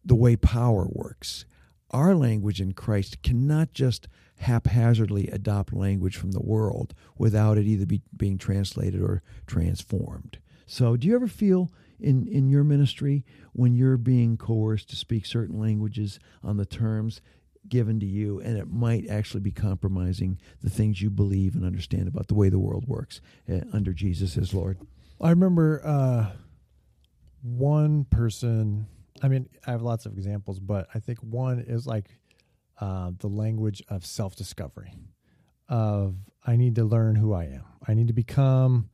the 0.03 0.15
way 0.15 0.35
power 0.35 0.87
works. 0.89 1.45
Our 1.91 2.15
language 2.15 2.59
in 2.59 2.73
Christ 2.73 3.21
cannot 3.21 3.73
just 3.73 4.07
haphazardly 4.37 5.27
adopt 5.27 5.73
language 5.73 6.17
from 6.17 6.31
the 6.31 6.41
world 6.41 6.93
without 7.17 7.57
it 7.57 7.65
either 7.65 7.85
be, 7.85 8.01
being 8.15 8.37
translated 8.37 9.01
or 9.01 9.21
transformed. 9.45 10.39
So, 10.65 10.97
do 10.97 11.07
you 11.07 11.15
ever 11.15 11.27
feel 11.27 11.69
in, 11.99 12.27
in 12.27 12.49
your 12.49 12.63
ministry 12.63 13.23
when 13.53 13.73
you're 13.75 13.97
being 13.97 14.37
coerced 14.37 14.89
to 14.89 14.95
speak 14.95 15.25
certain 15.25 15.59
languages 15.59 16.19
on 16.43 16.57
the 16.57 16.65
terms 16.65 17.21
given 17.69 17.99
to 17.99 18.05
you, 18.05 18.39
and 18.41 18.57
it 18.57 18.69
might 18.71 19.07
actually 19.07 19.39
be 19.39 19.51
compromising 19.51 20.37
the 20.61 20.69
things 20.69 21.01
you 21.01 21.09
believe 21.09 21.55
and 21.55 21.63
understand 21.63 22.07
about 22.07 22.27
the 22.27 22.33
way 22.33 22.49
the 22.49 22.59
world 22.59 22.85
works 22.87 23.21
uh, 23.51 23.61
under 23.71 23.93
Jesus 23.93 24.37
as 24.37 24.53
Lord? 24.53 24.79
I 25.21 25.29
remember 25.29 25.81
uh, 25.85 26.31
one 27.43 28.06
person. 28.06 28.88
I 29.21 29.27
mean, 29.27 29.47
I 29.67 29.71
have 29.71 29.82
lots 29.82 30.06
of 30.06 30.13
examples, 30.13 30.60
but 30.60 30.88
I 30.95 30.99
think 30.99 31.19
one 31.19 31.60
is 31.60 31.86
like 31.86 32.17
uh, 32.79 33.12
the 33.19 33.27
language 33.27 33.84
of 33.89 34.06
self 34.06 34.36
discovery. 34.36 34.93
Of 35.69 36.15
I 36.45 36.56
need 36.56 36.75
to 36.75 36.84
learn 36.84 37.15
who 37.15 37.34
I 37.34 37.45
am. 37.45 37.63
I 37.88 37.93
need 37.93 38.08
to 38.08 38.13
become 38.13 38.89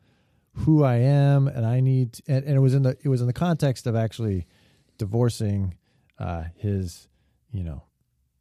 who 0.53 0.83
I 0.83 0.97
am, 0.97 1.47
and 1.47 1.65
I 1.65 1.79
need. 1.79 2.19
And, 2.27 2.43
and 2.43 2.55
it 2.55 2.59
was 2.59 2.73
in 2.73 2.83
the 2.83 2.97
it 3.03 3.07
was 3.07 3.21
in 3.21 3.27
the 3.27 3.33
context 3.33 3.87
of 3.87 3.95
actually 3.95 4.45
divorcing 4.97 5.75
uh, 6.17 6.43
his, 6.55 7.07
you 7.51 7.63
know, 7.63 7.83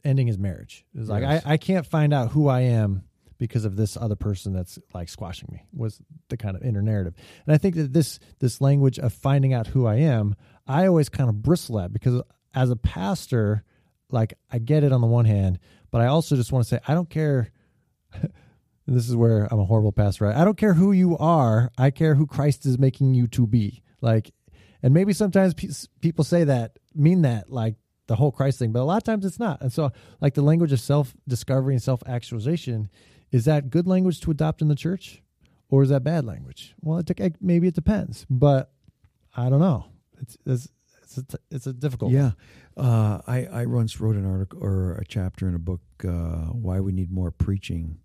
ending 0.04 0.26
his 0.26 0.38
marriage. 0.38 0.84
It 0.94 1.00
was 1.00 1.08
like 1.08 1.24
I, 1.24 1.42
I 1.44 1.56
can't 1.56 1.86
find 1.86 2.12
out 2.12 2.30
who 2.30 2.48
I 2.48 2.60
am 2.60 3.04
because 3.38 3.64
of 3.64 3.76
this 3.76 3.96
other 3.96 4.16
person 4.16 4.52
that's 4.52 4.78
like 4.92 5.08
squashing 5.08 5.48
me 5.52 5.62
was 5.72 6.00
the 6.28 6.36
kind 6.36 6.56
of 6.56 6.62
inner 6.62 6.82
narrative. 6.82 7.14
And 7.46 7.54
I 7.54 7.58
think 7.58 7.76
that 7.76 7.92
this 7.92 8.18
this 8.40 8.60
language 8.60 8.98
of 8.98 9.12
finding 9.12 9.52
out 9.52 9.68
who 9.68 9.86
I 9.86 9.96
am, 9.96 10.34
I 10.66 10.86
always 10.86 11.08
kind 11.08 11.28
of 11.28 11.42
bristle 11.42 11.78
at 11.80 11.92
because 11.92 12.20
as 12.54 12.70
a 12.70 12.76
pastor, 12.76 13.64
like 14.10 14.34
I 14.50 14.58
get 14.58 14.84
it 14.84 14.92
on 14.92 15.00
the 15.00 15.06
one 15.06 15.24
hand, 15.24 15.58
but 15.90 16.00
I 16.00 16.06
also 16.06 16.36
just 16.36 16.52
want 16.52 16.64
to 16.64 16.68
say 16.68 16.80
I 16.86 16.94
don't 16.94 17.10
care 17.10 17.52
and 18.12 18.32
this 18.86 19.08
is 19.08 19.16
where 19.16 19.48
I'm 19.50 19.60
a 19.60 19.64
horrible 19.64 19.92
pastor. 19.92 20.26
Right? 20.26 20.36
I 20.36 20.44
don't 20.44 20.56
care 20.56 20.74
who 20.74 20.92
you 20.92 21.16
are. 21.18 21.70
I 21.78 21.90
care 21.90 22.14
who 22.14 22.26
Christ 22.26 22.66
is 22.66 22.78
making 22.78 23.14
you 23.14 23.26
to 23.28 23.46
be. 23.46 23.82
Like, 24.00 24.32
and 24.82 24.94
maybe 24.94 25.12
sometimes 25.12 25.54
pe- 25.54 25.68
people 26.00 26.24
say 26.24 26.44
that, 26.44 26.78
mean 26.94 27.22
that, 27.22 27.50
like 27.50 27.74
the 28.06 28.16
whole 28.16 28.32
Christ 28.32 28.58
thing, 28.58 28.72
but 28.72 28.80
a 28.80 28.84
lot 28.84 28.96
of 28.96 29.04
times 29.04 29.24
it's 29.24 29.38
not. 29.38 29.60
And 29.60 29.72
so, 29.72 29.90
like 30.20 30.34
the 30.34 30.42
language 30.42 30.72
of 30.72 30.80
self 30.80 31.14
discovery 31.26 31.74
and 31.74 31.82
self 31.82 32.02
actualization, 32.06 32.88
is 33.30 33.44
that 33.44 33.70
good 33.70 33.86
language 33.86 34.20
to 34.20 34.30
adopt 34.30 34.62
in 34.62 34.68
the 34.68 34.74
church, 34.74 35.22
or 35.68 35.82
is 35.82 35.88
that 35.90 36.02
bad 36.04 36.24
language? 36.24 36.74
Well, 36.80 36.98
it 36.98 37.10
maybe 37.40 37.68
it 37.68 37.74
depends, 37.74 38.26
but 38.28 38.72
I 39.36 39.48
don't 39.48 39.60
know. 39.60 39.86
It's 40.20 40.36
it's 40.46 40.68
it's 41.16 41.34
a, 41.34 41.38
it's 41.50 41.66
a 41.66 41.72
difficult. 41.72 42.12
Yeah, 42.12 42.32
uh, 42.76 43.20
I 43.26 43.46
I 43.46 43.66
once 43.66 44.00
wrote 44.00 44.16
an 44.16 44.26
article 44.26 44.62
or 44.62 44.94
a 44.94 45.04
chapter 45.04 45.48
in 45.48 45.54
a 45.54 45.58
book, 45.58 45.80
uh, 46.04 46.46
"Why 46.52 46.80
We 46.80 46.92
Need 46.92 47.10
More 47.10 47.30
Preaching 47.30 47.98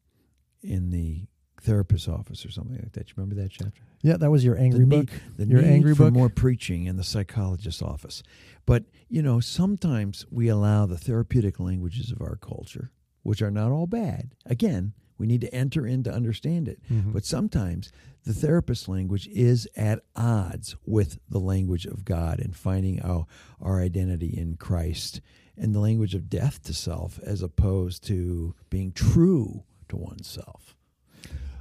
in 0.61 0.89
the 0.89 1.25
Therapist's 1.61 2.07
Office" 2.07 2.45
or 2.45 2.51
something 2.51 2.77
like 2.77 2.91
that. 2.93 3.09
You 3.09 3.13
remember 3.17 3.41
that 3.41 3.51
chapter? 3.51 3.81
yeah. 4.01 4.17
That 4.17 4.31
was 4.31 4.43
your 4.45 4.57
angry 4.57 4.81
the 4.81 4.85
book. 4.85 5.11
Need, 5.11 5.21
the 5.37 5.45
Your 5.47 5.61
need 5.61 5.71
angry 5.73 5.95
for 5.95 6.05
book? 6.05 6.13
more 6.13 6.29
preaching 6.29 6.85
in 6.85 6.97
the 6.97 7.03
psychologist's 7.03 7.81
office. 7.81 8.23
But 8.65 8.85
you 9.09 9.21
know, 9.21 9.39
sometimes 9.39 10.25
we 10.31 10.47
allow 10.47 10.85
the 10.85 10.97
therapeutic 10.97 11.59
languages 11.59 12.11
of 12.11 12.21
our 12.21 12.35
culture, 12.37 12.91
which 13.23 13.41
are 13.41 13.51
not 13.51 13.71
all 13.71 13.87
bad. 13.87 14.31
Again, 14.45 14.93
we 15.23 15.27
need 15.27 15.39
to 15.39 15.55
enter 15.55 15.87
in 15.87 16.03
to 16.03 16.11
understand 16.13 16.67
it. 16.67 16.81
Mhm. 16.91 17.13
But 17.13 17.23
sometimes 17.23 17.93
the 18.25 18.33
therapist 18.33 18.89
language 18.89 19.25
is 19.29 19.69
at 19.77 20.01
odds 20.17 20.75
with 20.85 21.17
the 21.29 21.39
language 21.39 21.85
of 21.85 22.03
God 22.03 22.41
and 22.41 22.53
finding 22.53 23.01
our, 23.01 23.25
our 23.61 23.79
identity 23.79 24.37
in 24.37 24.57
Christ 24.57 25.21
and 25.55 25.73
the 25.73 25.79
language 25.79 26.13
of 26.13 26.29
death 26.29 26.61
to 26.63 26.73
self 26.73 27.19
as 27.19 27.41
opposed 27.41 28.03
to 28.07 28.53
being 28.69 28.91
true 28.91 29.63
to 29.87 29.95
oneself. 29.95 30.75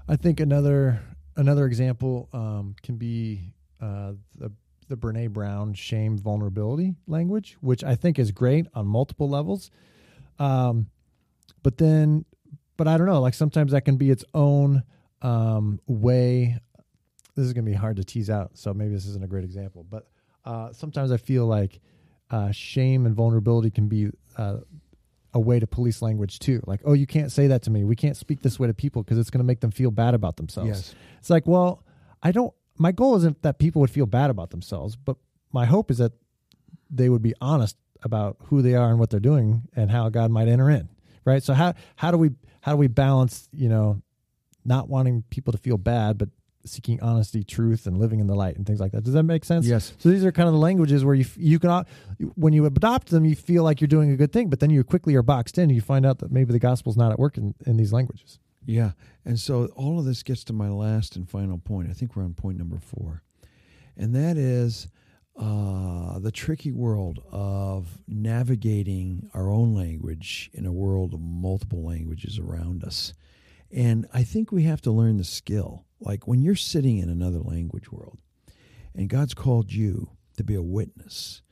I 0.09 0.17
think 0.17 0.41
another 0.41 1.01
another 1.37 1.67
example 1.67 2.29
um, 2.33 2.75
can 2.83 2.97
be 2.97 3.53
uh, 3.81 4.15
the 4.37 4.51
the 4.89 4.97
Brene 4.97 5.33
Brown 5.33 5.73
shame 5.75 6.19
vulnerability 6.19 6.97
language, 7.07 7.57
which 7.61 7.85
I 7.85 7.95
think 7.95 8.19
is 8.19 8.33
great 8.33 8.67
on 8.75 8.89
multiple 8.89 9.29
levels. 9.29 9.71
Um, 10.41 10.89
but 11.63 11.79
then, 11.79 12.25
but 12.77 12.89
I 12.89 12.97
don't 12.97 13.07
know. 13.07 13.21
Like 13.21 13.35
sometimes 13.35 13.73
that 13.73 13.85
can 13.85 13.97
be 13.97 14.11
its 14.11 14.25
own 14.35 14.83
um, 15.21 15.81
way. 15.87 16.59
This 17.35 17.47
is 17.47 17.53
going 17.53 17.65
to 17.65 17.71
be 17.71 17.77
hard 17.77 17.97
to 17.97 18.05
tease 18.05 18.29
out, 18.29 18.53
so 18.55 18.75
maybe 18.75 18.93
this 18.93 19.07
isn't 19.07 19.25
a 19.25 19.29
great 19.29 19.45
example. 19.45 19.87
But 19.89 20.07
uh, 20.45 20.73
sometimes 20.73 21.13
I 21.13 21.17
feel 21.17 21.47
like 21.47 21.81
uh, 22.31 22.51
shame 22.51 23.07
and 23.07 23.15
vulnerability 23.15 23.71
can 23.71 23.89
be 23.89 24.11
uh, 24.37 24.59
a 25.35 25.41
way 25.41 25.59
to 25.61 25.67
police 25.67 26.03
language 26.03 26.39
too. 26.39 26.61
Like, 26.67 26.81
oh, 26.85 26.93
you 26.93 27.07
can't 27.07 27.33
say 27.33 27.47
that 27.49 27.63
to 27.63 27.71
me. 27.71 27.85
We 27.85 27.97
can't 27.97 28.17
speak 28.17 28.43
this 28.43 28.59
way 28.59 28.67
to 28.69 28.75
people 28.75 29.03
because 29.03 29.19
it's 29.19 29.31
going 29.31 29.41
to 29.41 29.45
make 29.45 29.61
them 29.61 29.71
feel 29.71 29.91
bad 29.91 30.15
about 30.15 30.37
themselves. 30.37 30.69
It's 31.19 31.31
like, 31.31 31.47
well, 31.47 31.85
I 32.23 32.33
don't. 32.33 32.53
My 32.79 32.93
goal 32.93 33.17
isn't 33.17 33.43
that 33.43 33.59
people 33.59 33.81
would 33.81 33.91
feel 33.91 34.07
bad 34.07 34.31
about 34.31 34.51
themselves, 34.51 34.97
but 34.97 35.17
my 35.53 35.67
hope 35.67 35.91
is 35.91 35.99
that 35.99 36.13
they 36.91 37.09
would 37.09 37.23
be 37.23 37.35
honest 37.41 37.77
about 38.03 38.37
who 38.47 38.61
they 38.63 38.75
are 38.75 38.91
and 38.91 38.99
what 38.99 39.11
they're 39.11 39.21
doing 39.21 39.63
and 39.77 39.91
how 39.91 40.09
God 40.09 40.31
might 40.31 40.49
enter 40.49 40.69
in. 40.71 40.89
Right. 41.25 41.43
So 41.43 41.55
how 41.55 41.75
how 41.97 42.11
do 42.11 42.19
we 42.19 42.31
how 42.61 42.73
do 42.73 42.79
we 42.79 42.89
balance 42.89 43.49
you 43.53 43.69
know 43.69 44.03
not 44.65 44.89
wanting 44.89 45.25
people 45.31 45.53
to 45.53 45.59
feel 45.59 45.77
bad, 45.77 46.19
but 46.19 46.29
seeking 46.65 47.01
honesty, 47.03 47.43
truth, 47.43 47.87
and 47.87 47.99
living 47.99 48.21
in 48.21 48.27
the 48.27 48.35
light 48.35 48.57
and 48.57 48.67
things 48.67 48.81
like 48.81 48.93
that. 48.93 49.03
Does 49.03 49.15
that 49.15 49.25
make 49.25 49.45
sense? 49.45 49.67
Yes. 49.67 49.95
So 49.99 50.09
these 50.09 50.25
are 50.25 50.33
kind 50.33 50.49
of 50.49 50.53
the 50.53 50.61
languages 50.61 51.05
where 51.05 51.15
you 51.15 51.25
you 51.37 51.59
can 51.59 51.85
when 52.35 52.53
you 52.53 52.67
adopt 52.67 53.09
them, 53.09 53.25
you 53.25 53.35
feel 53.35 53.65
like 53.65 53.81
you're 53.81 53.89
doing 53.89 54.11
a 54.11 54.17
good 54.17 54.33
thing, 54.33 54.49
but 54.49 54.61
then 54.61 54.71
you 54.71 54.83
quickly 54.85 55.15
are 55.17 55.23
boxed 55.23 55.59
in. 55.59 55.65
And 55.65 55.73
you 55.73 55.81
find 55.81 56.07
out 56.07 56.19
that 56.21 56.31
maybe 56.31 56.53
the 56.53 56.59
gospel's 56.59 56.97
not 56.97 57.13
at 57.13 57.19
work 57.19 57.37
in, 57.37 57.55
in 57.67 57.77
these 57.77 57.93
languages. 57.93 58.39
Yeah. 58.65 58.93
And 59.25 59.39
so 59.39 59.67
all 59.77 59.99
of 59.99 60.05
this 60.05 60.23
gets 60.23 60.45
to 60.45 60.53
my 60.53 60.69
last 60.69 61.17
and 61.17 61.29
final 61.29 61.59
point. 61.59 61.91
I 61.91 61.93
think 61.93 62.17
we're 62.17 62.25
on 62.25 62.35
point 62.35 62.59
number 62.59 62.79
four. 62.79 63.23
And 63.97 64.15
that 64.15 64.37
is 64.37 64.89
uh, 65.43 66.21
the 66.21 66.31
tricky 66.31 66.71
world 66.71 67.19
of 67.33 67.99
navigating 68.07 69.29
our 69.35 69.51
own 69.51 69.75
language 69.75 70.51
in 70.55 70.65
a 70.67 70.73
world 70.73 71.13
of 71.13 71.21
multiple 71.21 71.85
languages 71.85 72.39
around 72.39 72.85
us. 72.85 73.13
And 73.69 74.07
I 74.15 74.23
think 74.23 74.53
we 74.53 74.63
have 74.65 74.81
to 74.83 74.93
learn 74.93 75.17
the 75.17 75.25
skill. 75.25 75.85
Like 75.99 76.29
when 76.29 76.43
you're 76.43 76.55
sitting 76.55 76.99
in 76.99 77.09
another 77.09 77.41
language 77.41 77.91
world 77.91 78.19
and 78.95 79.09
God's 79.09 79.35
called 79.35 79.73
you 79.73 80.11
to 80.37 80.45
be 80.45 80.55
a 80.55 80.63
witness 80.63 81.43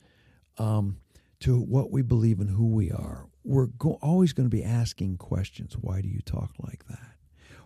um, 0.57 0.97
to 1.41 1.59
what 1.59 1.91
we 1.91 2.01
believe 2.01 2.39
and 2.39 2.51
who 2.51 2.67
we 2.67 2.91
are, 2.91 3.27
we're 3.43 3.65
go- 3.65 3.99
always 4.01 4.31
going 4.31 4.49
to 4.49 4.55
be 4.55 4.63
asking 4.63 5.17
questions. 5.17 5.73
Why 5.73 5.99
do 5.99 6.07
you 6.07 6.21
talk 6.21 6.53
like 6.59 6.85
that? 6.87 7.10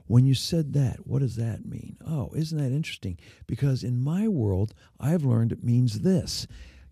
When 0.08 0.26
you 0.26 0.36
said 0.36 0.74
that, 0.74 1.08
what 1.08 1.20
does 1.20 1.36
that 1.36 1.66
mean? 1.66 1.98
Oh, 2.06 2.32
isn't 2.36 2.58
that 2.58 2.76
interesting? 2.76 3.18
Because 3.48 3.84
in 3.84 4.04
my 4.04 4.28
world, 4.28 4.74
I've 5.00 5.24
learned 5.24 5.52
it 5.52 5.64
means 5.64 6.02
this. 6.02 6.48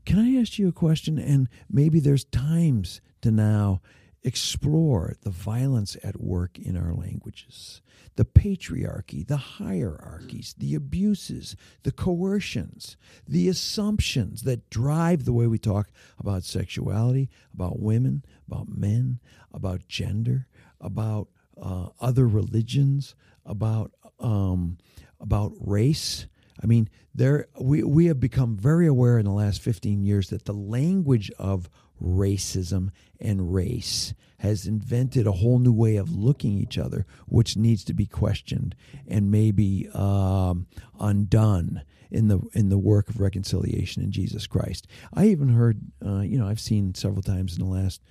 Can 0.06 0.20
I 0.20 0.40
ask 0.40 0.58
you 0.58 0.68
a 0.68 0.74
question? 0.74 1.20
And 1.20 1.48
maybe 1.70 2.00
there's 2.00 2.26
times 2.26 3.02
to 3.22 3.32
now 3.32 3.82
explore 4.24 5.16
the 5.22 5.30
violence 5.30 5.98
at 6.04 6.22
work 6.22 6.58
in 6.58 6.78
our 6.78 6.94
languages, 6.94 7.82
the 8.16 8.26
patriarchy, 8.26 9.26
the 9.26 9.38
hierarchies, 9.38 10.56
the 10.58 10.76
abuses, 10.76 11.56
the 11.84 11.92
coercions, 11.92 12.96
the 13.28 13.50
assumptions 13.50 14.44
that 14.44 14.70
drive 14.70 15.26
the 15.26 15.34
way 15.34 15.46
we 15.46 15.60
talk 15.60 15.90
about 16.18 16.44
sexuality, 16.44 17.30
about 17.54 17.80
women, 17.80 18.24
about 18.48 18.70
men, 18.70 19.20
about 19.54 19.88
gender, 19.88 20.48
about 20.80 21.28
uh, 21.62 21.88
other 22.00 22.28
religions, 22.28 23.16
about 23.46 23.92
um, 24.20 24.78
about 25.20 25.54
race. 25.60 26.28
I 26.62 26.66
mean, 26.66 26.90
there 27.14 27.48
we 27.60 27.84
we 27.84 28.06
have 28.06 28.20
become 28.20 28.58
very 28.58 28.88
aware 28.88 29.18
in 29.18 29.26
the 29.26 29.32
last 29.32 29.62
fifteen 29.62 30.04
years 30.04 30.30
that 30.30 30.46
the 30.46 30.54
language 30.54 31.32
of 31.38 31.70
racism 32.02 32.90
and 33.20 33.54
race 33.54 34.14
has 34.40 34.68
invented 34.68 35.26
a 35.26 35.32
whole 35.32 35.58
new 35.58 35.72
way 35.72 35.96
of 35.96 36.12
looking 36.12 36.52
each 36.54 36.78
other, 36.78 37.06
which 37.28 37.56
needs 37.56 37.84
to 37.86 37.94
be 37.94 38.06
questioned 38.06 38.76
and 39.08 39.32
maybe 39.32 39.88
um, 39.94 40.68
undone 41.00 41.82
in 42.12 42.28
the 42.28 42.40
in 42.54 42.70
the 42.70 42.78
work 42.78 43.10
of 43.10 43.20
reconciliation 43.20 44.04
in 44.04 44.12
Jesus 44.12 44.48
Christ. 44.48 44.88
I 45.14 45.28
even 45.28 45.50
heard, 45.50 45.80
uh, 46.06 46.20
you 46.20 46.38
know, 46.38 46.48
I've 46.48 46.60
seen 46.60 46.94
several 46.94 47.22
times 47.24 47.58
in 47.58 47.64
the 47.64 47.70
last 47.72 48.02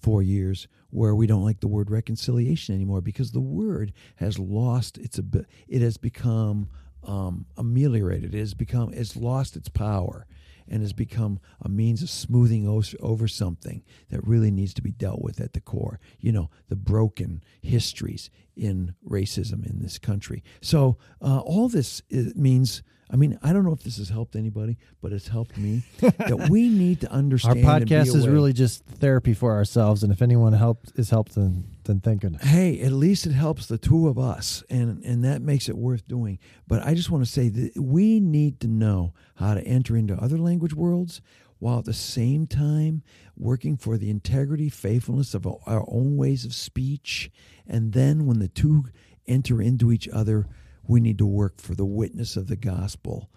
four 0.00 0.22
years 0.22 0.68
where 0.90 1.14
we 1.14 1.26
don't 1.26 1.44
like 1.44 1.60
the 1.60 1.68
word 1.68 1.90
reconciliation 1.90 2.74
anymore 2.74 3.00
because 3.00 3.32
the 3.32 3.40
word 3.40 3.92
has 4.16 4.38
lost 4.38 4.98
its 4.98 5.20
it 5.68 5.82
has 5.82 5.96
become 5.96 6.68
um, 7.06 7.46
ameliorated. 7.56 8.34
It 8.34 8.38
has 8.38 8.54
become 8.54 8.92
it's 8.92 9.16
lost 9.16 9.56
its 9.56 9.68
power 9.68 10.26
and 10.68 10.82
has 10.82 10.92
become 10.92 11.38
a 11.62 11.68
means 11.68 12.02
of 12.02 12.10
smoothing 12.10 12.66
over 13.00 13.28
something 13.28 13.84
that 14.10 14.26
really 14.26 14.50
needs 14.50 14.74
to 14.74 14.82
be 14.82 14.90
dealt 14.90 15.22
with 15.22 15.40
at 15.40 15.52
the 15.52 15.60
core. 15.60 16.00
You 16.18 16.32
know 16.32 16.50
the 16.68 16.76
broken 16.76 17.42
histories 17.62 18.30
in 18.56 18.94
racism 19.08 19.66
in 19.66 19.80
this 19.80 19.98
country. 19.98 20.42
So 20.60 20.96
uh, 21.20 21.40
all 21.40 21.68
this 21.68 22.02
it 22.08 22.36
means. 22.36 22.82
I 23.08 23.14
mean, 23.14 23.38
I 23.40 23.52
don't 23.52 23.64
know 23.64 23.72
if 23.72 23.84
this 23.84 23.98
has 23.98 24.08
helped 24.08 24.34
anybody, 24.34 24.78
but 25.00 25.12
it's 25.12 25.28
helped 25.28 25.56
me. 25.56 25.84
that 26.00 26.48
we 26.50 26.68
need 26.68 27.02
to 27.02 27.12
understand. 27.12 27.64
Our 27.64 27.78
podcast 27.78 28.16
is 28.16 28.26
really 28.26 28.52
just 28.52 28.84
therapy 28.84 29.32
for 29.32 29.52
ourselves, 29.52 30.02
and 30.02 30.12
if 30.12 30.22
anyone 30.22 30.52
helped 30.52 30.98
is 30.98 31.10
helped, 31.10 31.36
then 31.36 31.66
then 31.84 32.00
thank 32.00 32.22
goodness. 32.22 32.42
hey, 32.42 32.80
at 32.80 32.90
least 32.90 33.24
it 33.24 33.32
helps 33.32 33.66
the 33.66 33.78
two 33.78 34.08
of 34.08 34.18
us, 34.18 34.64
and 34.68 35.04
and 35.04 35.24
that 35.24 35.40
makes 35.40 35.68
it 35.68 35.76
worth 35.76 36.08
doing. 36.08 36.40
But 36.66 36.84
I 36.84 36.94
just 36.94 37.08
want 37.08 37.24
to 37.24 37.30
say 37.30 37.48
that 37.48 37.80
we 37.80 38.18
need 38.18 38.58
to 38.62 38.66
know 38.66 39.14
how 39.36 39.54
to 39.54 39.62
enter 39.62 39.96
into 39.96 40.16
other 40.16 40.38
language 40.38 40.74
worlds 40.74 41.20
while 41.58 41.78
at 41.78 41.84
the 41.84 41.92
same 41.92 42.46
time 42.46 43.02
working 43.36 43.76
for 43.76 43.96
the 43.96 44.10
integrity, 44.10 44.68
faithfulness 44.68 45.34
of 45.34 45.46
our 45.46 45.84
own 45.88 46.16
ways 46.16 46.44
of 46.44 46.54
speech, 46.54 47.30
and 47.66 47.92
then 47.92 48.26
when 48.26 48.38
the 48.38 48.48
two 48.48 48.84
enter 49.26 49.60
into 49.60 49.92
each 49.92 50.08
other, 50.08 50.46
we 50.86 51.00
need 51.00 51.18
to 51.18 51.26
work 51.26 51.60
for 51.60 51.74
the 51.74 51.84
witness 51.84 52.36
of 52.36 52.46
the 52.46 52.56
gospel. 52.56 53.30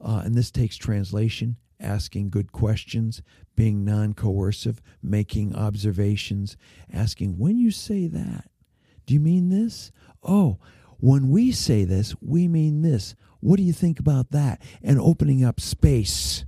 Uh, 0.00 0.22
and 0.24 0.34
this 0.34 0.50
takes 0.50 0.76
translation, 0.76 1.56
asking 1.80 2.30
good 2.30 2.52
questions, 2.52 3.22
being 3.54 3.84
non 3.84 4.14
coercive, 4.14 4.82
making 5.02 5.54
observations, 5.54 6.56
asking, 6.92 7.38
when 7.38 7.58
you 7.58 7.70
say 7.70 8.06
that, 8.06 8.50
do 9.06 9.14
you 9.14 9.20
mean 9.20 9.48
this? 9.48 9.92
Oh, 10.22 10.58
when 10.98 11.30
we 11.30 11.52
say 11.52 11.84
this, 11.84 12.14
we 12.20 12.48
mean 12.48 12.82
this. 12.82 13.14
What 13.40 13.58
do 13.58 13.62
you 13.62 13.72
think 13.72 14.00
about 14.00 14.30
that? 14.32 14.60
And 14.82 14.98
opening 14.98 15.44
up 15.44 15.60
space 15.60 16.44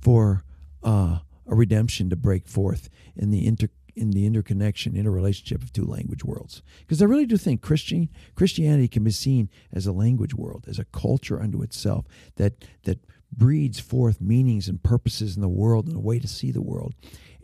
for 0.00 0.44
uh, 0.82 1.18
a 1.46 1.54
redemption 1.54 2.10
to 2.10 2.16
break 2.16 2.46
forth 2.46 2.88
in 3.16 3.30
the 3.30 3.46
inter 3.46 3.68
in 3.96 4.12
the 4.12 4.26
interconnection, 4.26 4.96
interrelationship 4.96 5.60
of 5.60 5.72
two 5.72 5.84
language 5.84 6.24
worlds. 6.24 6.62
Because 6.80 7.02
I 7.02 7.06
really 7.06 7.26
do 7.26 7.36
think 7.36 7.62
Christian 7.62 8.08
Christianity 8.36 8.86
can 8.86 9.02
be 9.02 9.10
seen 9.10 9.50
as 9.72 9.86
a 9.86 9.92
language 9.92 10.34
world, 10.34 10.66
as 10.68 10.78
a 10.78 10.84
culture 10.84 11.40
unto 11.40 11.62
itself 11.62 12.06
that 12.36 12.64
that 12.84 13.00
breeds 13.36 13.80
forth 13.80 14.20
meanings 14.20 14.68
and 14.68 14.82
purposes 14.82 15.36
in 15.36 15.42
the 15.42 15.48
world 15.48 15.86
and 15.86 15.96
a 15.96 16.00
way 16.00 16.18
to 16.18 16.28
see 16.28 16.50
the 16.50 16.62
world. 16.62 16.94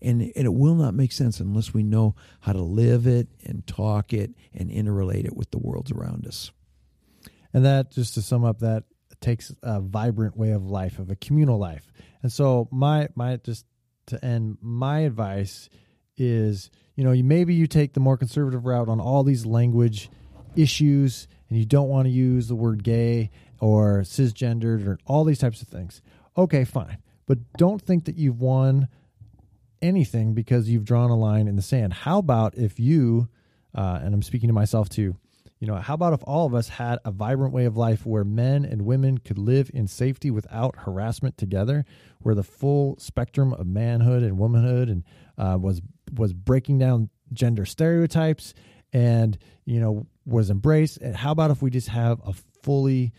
And, 0.01 0.21
and 0.21 0.47
it 0.47 0.55
will 0.55 0.75
not 0.75 0.95
make 0.95 1.13
sense 1.13 1.41
unless 1.41 1.73
we 1.73 1.83
know 1.83 2.15
how 2.41 2.53
to 2.53 2.63
live 2.63 3.07
it 3.07 3.29
and 3.45 3.67
talk 3.67 4.13
it 4.13 4.33
and 4.53 4.71
interrelate 4.71 5.25
it 5.25 5.37
with 5.37 5.51
the 5.51 5.59
worlds 5.59 5.91
around 5.91 6.27
us. 6.27 6.51
And 7.53 7.65
that, 7.65 7.91
just 7.91 8.15
to 8.15 8.23
sum 8.23 8.45
up, 8.45 8.59
that 8.61 8.85
takes 9.25 9.53
a 9.63 9.81
vibrant 9.81 10.37
way 10.37 10.51
of 10.51 10.67
life, 10.67 10.99
of 10.99 11.11
a 11.11 11.17
communal 11.17 11.59
life. 11.59 11.91
And 12.23 12.31
so, 12.31 12.69
my 12.71 13.09
my 13.15 13.37
just 13.37 13.67
to 14.07 14.25
end, 14.25 14.59
my 14.61 15.01
advice 15.01 15.69
is, 16.17 16.71
you 16.95 17.03
know, 17.03 17.13
you 17.13 17.25
maybe 17.25 17.55
you 17.55 17.67
take 17.67 17.95
the 17.95 18.01
more 18.01 18.17
conservative 18.17 18.67
route 18.67 18.89
on 18.89 19.01
all 19.01 19.25
these 19.25 19.47
language 19.47 20.11
issues, 20.55 21.27
and 21.49 21.59
you 21.59 21.65
don't 21.65 21.89
want 21.89 22.07
to 22.07 22.11
use 22.11 22.49
the 22.49 22.55
word 22.55 22.85
gay 22.85 23.31
or 23.61 24.03
cisgendered 24.03 24.87
or 24.87 24.99
all 25.07 25.25
these 25.25 25.39
types 25.39 25.63
of 25.63 25.69
things. 25.69 26.03
Okay, 26.37 26.65
fine, 26.65 26.99
but 27.27 27.39
don't 27.57 27.81
think 27.81 28.05
that 28.05 28.17
you've 28.17 28.41
won 28.41 28.89
anything 29.81 30.35
because 30.35 30.69
you've 30.69 30.85
drawn 30.85 31.11
a 31.11 31.17
line 31.17 31.49
in 31.49 31.57
the 31.57 31.63
sand. 31.63 31.93
How 31.93 32.19
about 32.19 32.57
if 32.57 32.79
you, 32.79 33.29
uh, 33.75 34.01
and 34.03 34.15
I'm 34.15 34.23
speaking 34.23 34.49
to 34.49 34.55
myself 34.55 34.89
too, 34.89 35.17
you 35.65 35.71
know, 35.73 35.77
how 35.77 35.95
about 35.95 36.13
if 36.13 36.21
all 36.27 36.45
of 36.45 36.53
us 36.55 36.69
had 36.69 36.99
a 37.07 37.11
vibrant 37.11 37.55
way 37.55 37.65
of 37.65 37.75
life 37.75 38.05
where 38.05 38.23
men 38.23 38.67
and 38.67 38.83
women 38.83 39.17
could 39.17 39.39
live 39.39 39.71
in 39.73 39.87
safety 39.87 40.31
without 40.31 40.75
harassment 40.81 41.39
together, 41.39 41.87
where 42.19 42.35
the 42.35 42.43
full 42.43 42.99
spectrum 42.99 43.55
of 43.55 43.67
manhood 43.67 44.23
and 44.23 44.37
womanhood 44.37 44.91
and 44.91 45.05
uh, 45.39 45.57
was 45.59 45.81
was 46.19 46.35
breaking 46.35 46.77
down 46.79 47.09
gender 47.33 47.65
stereotypes 47.65 48.53
and 48.93 49.39
you 49.65 49.81
know 49.81 50.07
was 50.27 50.51
embraced. 50.51 50.99
And 50.99 51.17
how 51.17 51.33
about 51.33 51.51
if 51.51 51.63
we 51.63 51.71
just 51.71 51.89
have 51.89 52.21
a 52.27 52.35
fully, 52.63 53.15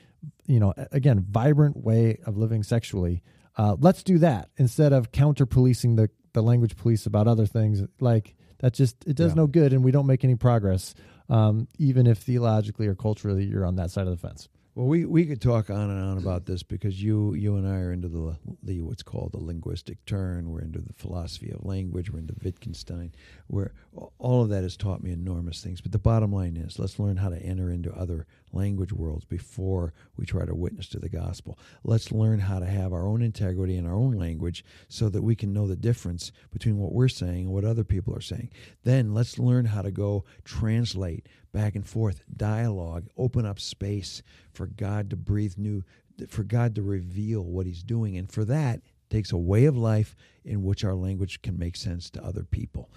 you 0.45 0.59
know, 0.59 0.71
again, 0.91 1.25
vibrant 1.27 1.77
way 1.77 2.19
of 2.27 2.37
living 2.37 2.61
sexually? 2.61 3.23
Uh, 3.57 3.75
let's 3.79 4.03
do 4.03 4.19
that 4.19 4.49
instead 4.57 4.93
of 4.93 5.11
counter 5.11 5.47
policing 5.47 5.95
the 5.95 6.11
the 6.33 6.43
language 6.43 6.75
police 6.75 7.07
about 7.07 7.27
other 7.27 7.47
things 7.47 7.81
like 7.99 8.35
that. 8.59 8.73
Just 8.73 9.03
it 9.07 9.15
does 9.15 9.31
Yeah. 9.31 9.35
no 9.41 9.47
good, 9.47 9.73
and 9.73 9.83
we 9.83 9.89
don't 9.89 10.05
make 10.05 10.23
any 10.23 10.35
progress 10.35 10.93
um, 11.29 11.67
even 11.77 12.07
if 12.07 12.19
theologically 12.19 12.87
or 12.87 12.95
culturally 12.95 13.45
you're 13.45 13.65
on 13.65 13.75
that 13.75 13.91
side 13.91 14.07
of 14.07 14.19
the 14.19 14.27
fence. 14.27 14.49
Well, 14.75 14.87
we, 14.87 15.05
we 15.05 15.25
could 15.25 15.41
talk 15.41 15.69
on 15.69 15.89
and 15.89 16.03
on 16.03 16.17
about 16.17 16.45
this 16.45 16.61
because 16.61 17.01
you 17.01 17.33
you 17.33 17.55
and 17.55 17.65
I 17.65 17.77
are 17.77 17.93
into 17.93 18.09
the 18.09 18.35
the 18.61 18.81
what's 18.81 19.03
called 19.03 19.31
the 19.31 19.39
linguistic 19.39 20.05
turn. 20.05 20.51
We're 20.51 20.63
into 20.63 20.79
the 20.79 20.91
philosophy 20.91 21.49
of 21.49 21.63
language. 21.63 22.11
We're 22.11 22.19
into 22.19 22.35
Wittgenstein. 22.43 23.13
Where 23.47 23.71
all 24.19 24.43
of 24.43 24.49
that 24.49 24.63
has 24.63 24.75
taught 24.75 25.01
me 25.01 25.11
enormous 25.11 25.63
things. 25.63 25.79
But 25.79 25.93
the 25.93 25.97
bottom 25.97 26.33
line 26.33 26.57
is, 26.57 26.77
let's 26.77 26.99
learn 26.99 27.15
how 27.15 27.29
to 27.29 27.41
enter 27.41 27.69
into 27.69 27.93
other 27.93 28.27
language 28.55 28.93
worlds 28.93 29.25
before 29.25 29.93
we 30.17 30.25
try 30.25 30.45
to 30.45 30.55
witness 30.55 30.87
to 30.89 30.99
the 30.99 31.09
gospel. 31.09 31.59
Let's 31.83 32.11
learn 32.11 32.39
how 32.39 32.59
to 32.59 32.65
have 32.65 32.93
our 32.93 33.05
own 33.05 33.21
integrity 33.21 33.75
in 33.75 33.85
our 33.85 33.93
own 33.93 34.13
language 34.13 34.63
so 34.87 35.09
that 35.09 35.23
we 35.23 35.35
can 35.35 35.53
know 35.53 35.67
the 35.67 35.75
difference 35.75 36.31
between 36.51 36.77
what 36.77 36.93
we're 36.93 37.07
saying 37.07 37.45
and 37.45 37.51
what 37.51 37.65
other 37.65 37.83
people 37.83 38.15
are 38.15 38.21
saying. 38.21 38.51
Then 38.83 39.13
let's 39.13 39.37
learn 39.37 39.65
how 39.65 39.81
to 39.81 39.91
go 39.91 40.25
translate 40.43 41.27
back 41.51 41.75
and 41.75 41.87
forth, 41.87 42.21
dialogue, 42.35 43.07
open 43.17 43.45
up 43.45 43.59
space 43.59 44.21
for 44.51 44.67
God 44.67 45.09
to 45.09 45.15
breathe 45.15 45.53
new, 45.57 45.83
for 46.27 46.43
God 46.43 46.75
to 46.75 46.81
reveal 46.81 47.43
what 47.43 47.65
He's 47.65 47.83
doing. 47.83 48.17
And 48.17 48.31
for 48.31 48.45
that, 48.45 48.81
takes 49.09 49.31
a 49.31 49.37
way 49.37 49.65
of 49.65 49.77
life 49.77 50.15
in 50.43 50.63
which 50.63 50.83
our 50.83 50.95
language 50.95 51.41
can 51.41 51.57
make 51.57 51.75
sense 51.75 52.09
to 52.11 52.23
other 52.23 52.43
people. 52.43 52.89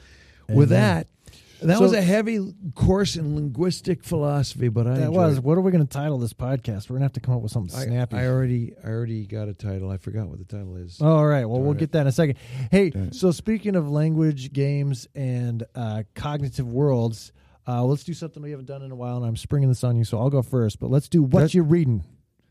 With 0.56 0.70
that, 0.70 1.08
that 1.61 1.76
So- 1.76 1.82
was 1.82 1.92
a 1.92 2.00
heavy 2.00 2.54
course 2.74 3.16
in 3.16 3.34
linguistic 3.34 4.02
philosophy, 4.02 4.68
but 4.68 4.87
I 4.87 4.94
that 4.98 5.12
was. 5.12 5.38
it. 5.38 5.44
What 5.44 5.58
are 5.58 5.61
we 5.61 5.70
going 5.70 5.87
to 5.87 5.92
title 5.92 6.18
this 6.18 6.32
podcast? 6.32 6.88
We're 6.88 6.94
going 6.94 7.00
to 7.00 7.04
have 7.06 7.12
to 7.14 7.20
come 7.20 7.34
up 7.34 7.42
with 7.42 7.52
something 7.52 7.76
I, 7.78 7.84
snappy. 7.84 8.16
I 8.16 8.26
already, 8.28 8.74
I 8.82 8.88
already 8.88 9.26
got 9.26 9.48
a 9.48 9.54
title. 9.54 9.90
I 9.90 9.98
forgot 9.98 10.28
what 10.28 10.38
the 10.38 10.44
title 10.44 10.76
is. 10.76 11.00
All 11.02 11.26
right. 11.26 11.44
Well, 11.44 11.61
we'll 11.61 11.72
it. 11.72 11.78
get 11.78 11.92
that 11.92 12.02
in 12.02 12.06
a 12.06 12.12
second. 12.12 12.37
Hey, 12.70 12.90
Darn 12.90 13.12
so 13.12 13.30
speaking 13.30 13.76
of 13.76 13.88
language, 13.90 14.52
games, 14.52 15.06
and 15.14 15.64
uh, 15.74 16.04
cognitive 16.14 16.72
worlds, 16.72 17.32
uh, 17.66 17.84
let's 17.84 18.04
do 18.04 18.14
something 18.14 18.42
we 18.42 18.50
haven't 18.50 18.66
done 18.66 18.82
in 18.82 18.90
a 18.90 18.96
while, 18.96 19.18
and 19.18 19.26
I'm 19.26 19.37
springing 19.37 19.68
this 19.68 19.84
on 19.84 19.96
you, 19.96 20.04
so 20.04 20.18
I'll 20.18 20.30
go 20.30 20.40
first. 20.40 20.80
But 20.80 20.90
let's 20.90 21.08
do 21.11 21.22
what 21.22 21.40
That- 21.40 21.54
you 21.54 21.62
reading. 21.62 22.04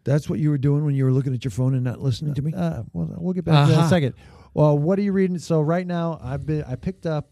That's 0.04 0.30
what 0.30 0.40
you 0.40 0.52
were 0.52 0.58
doing 0.58 0.86
when 0.86 0.96
you 0.96 1.04
were 1.04 1.12
looking 1.12 1.34
at 1.34 1.44
your 1.44 1.52
phone 1.52 1.74
and 1.74 1.84
not 1.84 2.00
listening 2.00 2.34
to 2.36 2.42
me. 2.42 2.54
Uh, 2.54 2.84
well, 2.94 3.14
we'll 3.18 3.34
get 3.34 3.44
back 3.44 3.66
to 3.68 3.72
that 3.74 3.80
in 3.80 3.86
a 3.86 3.90
second. 3.90 4.14
Well, 4.54 4.78
what 4.78 4.98
are 5.00 5.02
you 5.02 5.12
reading? 5.12 5.38
So 5.38 5.60
right 5.60 5.86
now, 5.86 6.18
I've 6.24 6.46
been 6.46 6.64
I 6.64 6.76
picked 6.76 7.06
up 7.06 7.30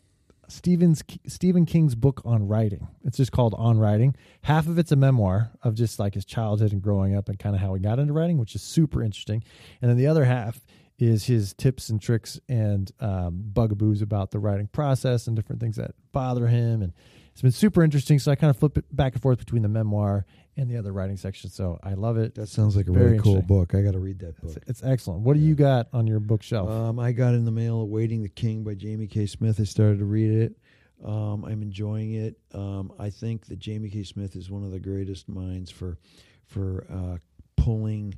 Stephen's 0.48 1.04
Stephen 1.28 1.66
King's 1.66 1.96
book 1.96 2.22
on 2.26 2.48
writing. 2.48 2.88
It's 3.04 3.18
just 3.18 3.32
called 3.32 3.54
On 3.58 3.78
Writing. 3.78 4.16
Half 4.44 4.68
of 4.68 4.78
it's 4.78 4.92
a 4.92 4.96
memoir 4.96 5.52
of 5.64 5.76
just 5.76 6.00
like 6.00 6.14
his 6.14 6.26
childhood 6.26 6.72
and 6.72 6.82
growing 6.82 7.16
up 7.16 7.30
and 7.30 7.40
kind 7.40 7.56
of 7.56 7.62
how 7.62 7.74
he 7.74 7.82
got 7.82 8.00
into 8.00 8.14
writing, 8.14 8.38
which 8.38 8.56
is 8.56 8.62
super 8.62 9.04
interesting. 9.04 9.44
And 9.82 9.90
then 9.90 9.98
the 9.98 10.08
other 10.08 10.26
half 10.26 10.62
is 10.98 11.26
his 11.26 11.54
tips 11.54 11.90
and 11.90 12.02
tricks 12.02 12.40
and 12.48 12.92
um, 13.00 13.44
bugaboos 13.54 14.02
about 14.02 14.32
the 14.32 14.40
writing 14.40 14.68
process 14.68 15.28
and 15.28 15.36
different 15.36 15.62
things 15.62 15.76
that 15.76 15.92
bother 16.12 16.48
him. 16.48 16.82
And 16.82 16.94
it's 17.32 17.42
been 17.42 17.52
super 17.52 17.84
interesting. 17.84 18.20
So 18.20 18.32
I 18.32 18.36
kind 18.36 18.50
of 18.50 18.58
flip 18.58 18.78
it 18.78 18.96
back 18.96 19.14
and 19.14 19.22
forth 19.22 19.40
between 19.40 19.62
the 19.62 19.68
memoir 19.68 20.26
and 20.58 20.70
the 20.70 20.78
other 20.78 20.92
writing 20.94 21.18
section. 21.18 21.50
So 21.50 21.80
I 21.84 21.94
love 21.94 22.18
it. 22.18 22.36
That 22.36 22.48
sounds 22.48 22.76
like 22.76 22.88
a 22.88 22.92
Very 22.92 23.12
really 23.12 23.20
cool 23.20 23.42
book. 23.42 23.76
I 23.76 23.82
got 23.82 23.92
to 23.92 24.00
read 24.00 24.20
that 24.20 24.36
It's, 24.44 24.54
book. 24.56 24.64
it's 24.68 24.84
excellent. 24.84 25.22
What 25.22 25.36
do 25.36 25.42
you 25.42 25.56
got 25.56 25.88
on 25.94 26.08
your 26.08 26.20
bookshelf? 26.20 26.70
Um, 26.70 27.00
I 27.00 27.12
got 27.12 27.34
in 27.34 27.46
the 27.46 27.52
mail 27.52 27.82
"Awaiting 27.82 28.24
the 28.24 28.30
King" 28.30 28.64
by 28.64 28.74
Jamie 28.76 29.08
K. 29.08 29.26
Smith. 29.26 29.60
I 29.60 29.64
started 29.66 30.00
to 30.00 30.06
read 30.06 30.32
it. 30.32 30.56
Um, 31.04 31.44
I'm 31.44 31.62
enjoying 31.62 32.14
it. 32.14 32.38
Um, 32.54 32.94
I 32.98 33.10
think 33.10 33.48
that 33.48 33.60
Jamie 33.60 33.90
K. 33.90 34.04
Smith 34.04 34.36
is 34.36 34.50
one 34.50 34.64
of 34.64 34.72
the 34.72 34.80
greatest 34.80 35.28
minds 35.28 35.70
for 35.70 35.98
for 36.46 36.86
uh, 36.90 37.18
pulling 37.58 38.16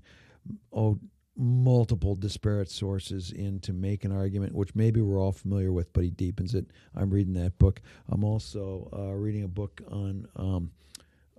oh 0.71 0.99
multiple 1.39 2.15
disparate 2.15 2.69
sources 2.69 3.31
in 3.31 3.59
to 3.59 3.71
make 3.71 4.03
an 4.05 4.11
argument, 4.11 4.55
which 4.55 4.73
maybe 4.73 5.01
we're 5.01 5.21
all 5.21 5.31
familiar 5.31 5.71
with, 5.71 5.91
but 5.93 6.03
he 6.03 6.09
deepens 6.09 6.55
it. 6.55 6.65
I'm 6.95 7.11
reading 7.11 7.33
that 7.33 7.59
book. 7.59 7.79
I'm 8.09 8.23
also 8.23 8.89
uh, 8.91 9.13
reading 9.13 9.43
a 9.43 9.47
book 9.47 9.81
on. 9.91 10.27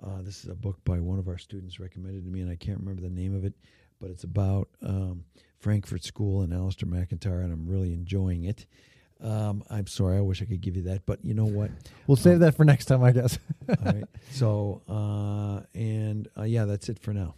Um, 0.03 0.11
uh, 0.11 0.23
this 0.23 0.45
is 0.45 0.51
a 0.51 0.55
book 0.55 0.79
by 0.85 1.01
one 1.01 1.19
of 1.19 1.29
our 1.29 1.39
students 1.39 1.81
recommended 1.81 2.25
to 2.25 2.31
me, 2.31 2.41
and 2.41 2.51
I 2.51 2.57
can't 2.57 2.79
remember 2.79 3.03
the 3.03 3.11
name 3.11 3.35
of 3.35 3.45
it, 3.45 3.55
but 4.01 4.11
it's 4.11 4.25
about 4.25 4.69
um, 4.83 5.25
Frankfurt 5.59 6.05
School 6.05 6.43
and 6.43 6.53
Alasdair 6.53 6.89
MacIntyre, 6.89 7.41
and 7.41 7.53
I'm 7.53 7.67
really 7.67 7.93
enjoying 7.93 8.45
it. 8.45 8.67
Um, 9.21 9.65
I'm 9.69 9.89
sorry, 9.89 10.17
I 10.17 10.21
wish 10.21 10.41
I 10.43 10.45
could 10.45 10.61
give 10.61 10.77
you 10.77 10.83
that, 10.85 11.05
but 11.05 11.25
you 11.25 11.35
know 11.35 11.45
what? 11.45 11.71
We'll 12.07 12.17
save 12.17 12.39
that 12.41 12.57
for 12.57 12.65
next 12.65 12.85
time, 12.85 13.03
I 13.03 13.11
guess. 13.13 13.39
All 13.69 13.77
right. 13.85 14.05
So, 14.31 14.83
uh, 14.89 15.65
and 15.75 16.29
uh, 16.39 16.45
yeah, 16.45 16.67
that's 16.67 16.89
it 16.89 16.99
for 17.01 17.13
now. 17.13 17.35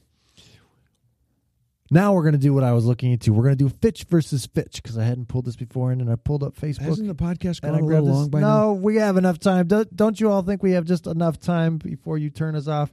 Now 1.91 2.13
we're 2.13 2.23
going 2.23 2.33
to 2.33 2.39
do 2.39 2.55
what 2.55 2.63
I 2.63 2.73
was 2.73 2.85
looking 2.85 3.13
into. 3.13 3.33
We're 3.33 3.43
going 3.43 3.59
to 3.59 3.65
do 3.65 3.69
Fitch 3.69 4.05
versus 4.05 4.47
Fitch 4.47 4.81
because 4.83 4.97
I 4.97 5.05
hadn't 5.05 5.27
pulled 5.27 5.45
this 5.45 5.57
before, 5.57 5.91
and 5.91 6.01
then 6.01 6.09
I 6.09 6.15
pulled 6.17 6.43
up 6.45 6.55
Facebook. 6.55 6.83
Hasn't 6.83 7.09
the 7.09 7.15
podcast 7.15 7.61
gone 7.63 7.75
a 7.75 7.85
little 7.85 8.07
long 8.07 8.31
by 8.31 8.41
now? 8.41 8.61
no, 8.61 8.73
we 8.75 8.97
have 8.97 9.17
enough 9.17 9.39
time. 9.41 9.67
Don't, 9.67 9.95
don't 9.97 10.21
you 10.21 10.31
all 10.31 10.43
think 10.43 10.63
we 10.63 10.73
have 10.73 10.85
just 10.85 11.07
enough 11.07 11.41
time 11.41 11.79
before 11.79 12.17
you 12.17 12.31
turn 12.31 12.55
us 12.55 12.69
off? 12.69 12.93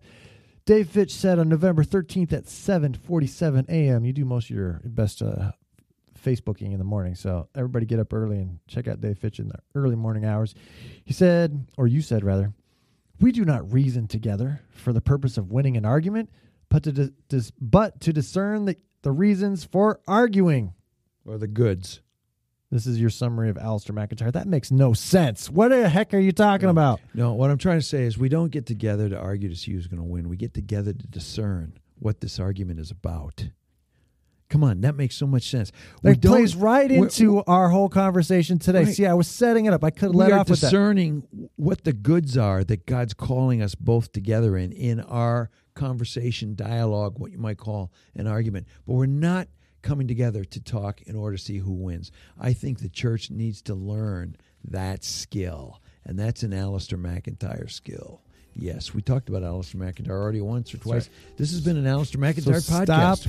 Dave 0.65 0.89
Fitch 0.89 1.13
said 1.13 1.39
on 1.39 1.47
November 1.47 1.83
13th 1.83 2.33
at 2.33 2.45
7:47 2.45 3.69
a.m. 3.69 4.03
You 4.03 4.12
do 4.12 4.25
most 4.25 4.49
of 4.49 4.55
your 4.57 4.81
best 4.83 5.21
uh, 5.21 5.51
Facebooking 6.21 6.73
in 6.73 6.77
the 6.77 6.83
morning, 6.83 7.15
so 7.15 7.47
everybody 7.55 7.86
get 7.86 7.99
up 7.99 8.12
early 8.12 8.39
and 8.39 8.60
check 8.67 8.88
out 8.88 8.99
Dave 8.99 9.17
Fitch 9.17 9.39
in 9.39 9.47
the 9.47 9.60
early 9.75 9.95
morning 9.95 10.25
hours. 10.25 10.55
He 11.05 11.13
said, 11.13 11.67
or 11.77 11.88
you 11.88 12.01
said 12.01 12.25
rather, 12.25 12.51
We 13.21 13.31
do 13.31 13.45
not 13.45 13.71
reason 13.71 14.07
together 14.07 14.60
for 14.69 14.91
the 14.91 14.99
purpose 14.99 15.38
of 15.38 15.51
winning 15.51 15.77
an 15.77 15.86
argument, 15.86 16.29
but 16.69 16.84
to 16.84 16.91
dis- 16.91 17.12
dis- 17.30 17.51
but 17.60 17.99
to 18.01 18.13
discern 18.13 18.65
the, 18.65 18.77
the 19.01 19.12
reasons 19.12 19.63
for 19.63 19.99
arguing. 20.08 20.73
Or 21.25 21.38
the 21.38 21.47
goods. 21.47 22.01
This 22.71 22.86
is 22.86 22.99
your 22.99 23.10
summary 23.10 23.49
of 23.49 23.56
Alasdair 23.56 23.93
MacIntyre. 23.93 24.32
That 24.32 24.47
makes 24.47 24.71
no 24.71 24.91
sense. 24.93 25.49
What 25.49 25.69
the 25.69 25.88
heck 25.88 26.13
are 26.13 26.19
you 26.19 26.34
talking 26.34 26.67
about? 26.69 26.99
No, 27.13 27.34
what 27.34 27.49
I'm 27.49 27.58
trying 27.58 27.80
to 27.80 27.86
say 27.86 28.03
is 28.03 28.17
we 28.17 28.27
don't 28.30 28.51
get 28.51 28.65
together 28.65 29.08
to 29.10 29.17
argue 29.17 29.47
to 29.47 29.56
see 29.56 29.71
who's 29.71 29.88
going 29.88 30.01
to 30.01 30.08
win. 30.08 30.27
We 30.27 30.36
get 30.36 30.53
together 30.53 30.91
to 30.93 31.08
discern 31.08 31.77
what 31.99 32.19
this 32.19 32.39
argument 32.39 32.80
is 32.82 32.91
about. 32.91 33.49
Come 34.49 34.63
on, 34.63 34.80
that 34.82 34.95
makes 34.95 35.15
so 35.15 35.27
much 35.27 35.49
sense. 35.49 35.73
We 36.03 36.12
That 36.13 36.21
plays 36.21 36.56
right 36.56 36.89
we're- 36.89 37.01
into 37.03 37.43
our 37.45 37.69
whole 37.69 37.89
conversation 37.89 38.60
today. 38.60 38.86
Right. 38.86 38.93
See, 38.93 39.06
I 39.06 39.13
was 39.13 39.27
setting 39.27 39.65
it 39.65 39.73
up. 39.73 39.84
I 39.84 39.89
could 39.89 40.03
have 40.03 40.15
let 40.15 40.32
off 40.32 40.49
with 40.49 40.62
that. 40.62 40.67
discerning 40.67 41.27
what 41.58 41.84
the 41.84 41.91
goods 41.93 42.38
are 42.38 42.63
that 42.63 42.86
God's 42.86 43.13
calling 43.13 43.62
us 43.62 43.75
both 43.75 44.12
together 44.13 44.56
in 44.58 44.71
in 44.71 45.01
our 45.01 45.49
conversation, 45.77 46.55
dialogue, 46.55 47.17
what 47.17 47.31
you 47.31 47.37
might 47.37 47.57
call 47.57 47.91
an 48.15 48.27
argument. 48.27 48.67
But 48.85 48.93
we're 48.93 49.05
not 49.05 49.47
coming 49.81 50.07
together 50.07 50.43
to 50.43 50.59
talk 50.59 51.01
in 51.03 51.15
order 51.15 51.37
to 51.37 51.43
see 51.43 51.59
who 51.59 51.71
wins. 51.71 52.11
I 52.39 52.53
think 52.53 52.79
the 52.79 52.89
church 52.89 53.31
needs 53.31 53.61
to 53.63 53.75
learn 53.75 54.35
that 54.65 55.03
skill, 55.03 55.81
and 56.03 56.19
that's 56.19 56.43
an 56.43 56.51
Alasdair 56.51 56.99
MacIntyre 56.99 57.69
skill. 57.69 58.21
Yes, 58.53 58.93
we 58.93 59.01
talked 59.01 59.29
about 59.29 59.43
Alasdair 59.43 59.75
MacIntyre 59.75 60.19
already 60.19 60.41
once 60.41 60.73
or 60.73 60.77
twice. 60.77 61.09
This 61.37 61.51
has 61.51 61.61
been 61.61 61.77
an 61.77 61.85
Alasdair 61.85 62.13
So 62.13 62.19
MacIntyre 62.19 62.59
stop 62.59 63.19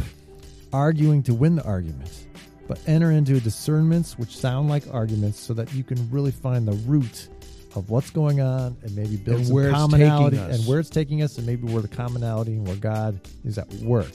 arguing 0.73 1.23
to 1.25 1.35
win 1.35 1.57
the 1.57 1.65
argument, 1.65 2.27
but 2.67 2.81
enter 2.87 3.13
into 3.13 3.39
discernments 3.41 4.19
which 4.19 4.37
sound 4.37 4.69
like 4.69 4.83
arguments 4.93 5.39
so 5.39 5.55
that 5.55 5.73
you 5.75 5.85
can 5.85 6.11
really 6.11 6.33
find 6.33 6.67
the 6.67 6.73
root 6.89 7.29
of 7.75 7.91
what's 7.91 8.11
going 8.11 8.41
on 8.41 8.77
and 8.83 8.97
maybe 8.97 9.17
build 9.17 9.39
And 9.39 9.47
some 9.47 9.55
where 9.55 9.69
it's 9.69 9.77
commonality 9.77 10.37
taking 10.37 10.51
us. 10.53 10.59
and 10.59 10.69
where 10.69 10.81
it's 10.81 10.91
taking 10.91 11.23
us 11.23 11.37
and 11.39 11.47
maybe 11.47 11.71
where 11.73 11.83
the 11.83 11.89
commonality 11.89 12.53
and 12.53 12.67
where 12.67 12.77
God 12.77 13.21
is 13.45 13.59
at 13.59 13.71
work. 13.75 14.11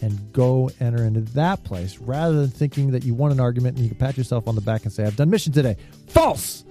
And 0.00 0.32
go 0.32 0.70
enter 0.78 1.02
into 1.04 1.20
that 1.32 1.64
place 1.64 1.98
rather 1.98 2.34
than 2.42 2.50
thinking 2.50 2.92
that 2.92 3.02
you 3.04 3.14
won 3.14 3.32
an 3.32 3.40
argument 3.40 3.76
and 3.76 3.84
you 3.84 3.90
can 3.90 3.98
pat 3.98 4.16
yourself 4.16 4.46
on 4.46 4.54
the 4.54 4.60
back 4.60 4.84
and 4.84 4.92
say, 4.92 5.04
I've 5.04 5.16
done 5.16 5.28
mission 5.30 5.52
today. 5.52 5.76
False! 6.08 6.64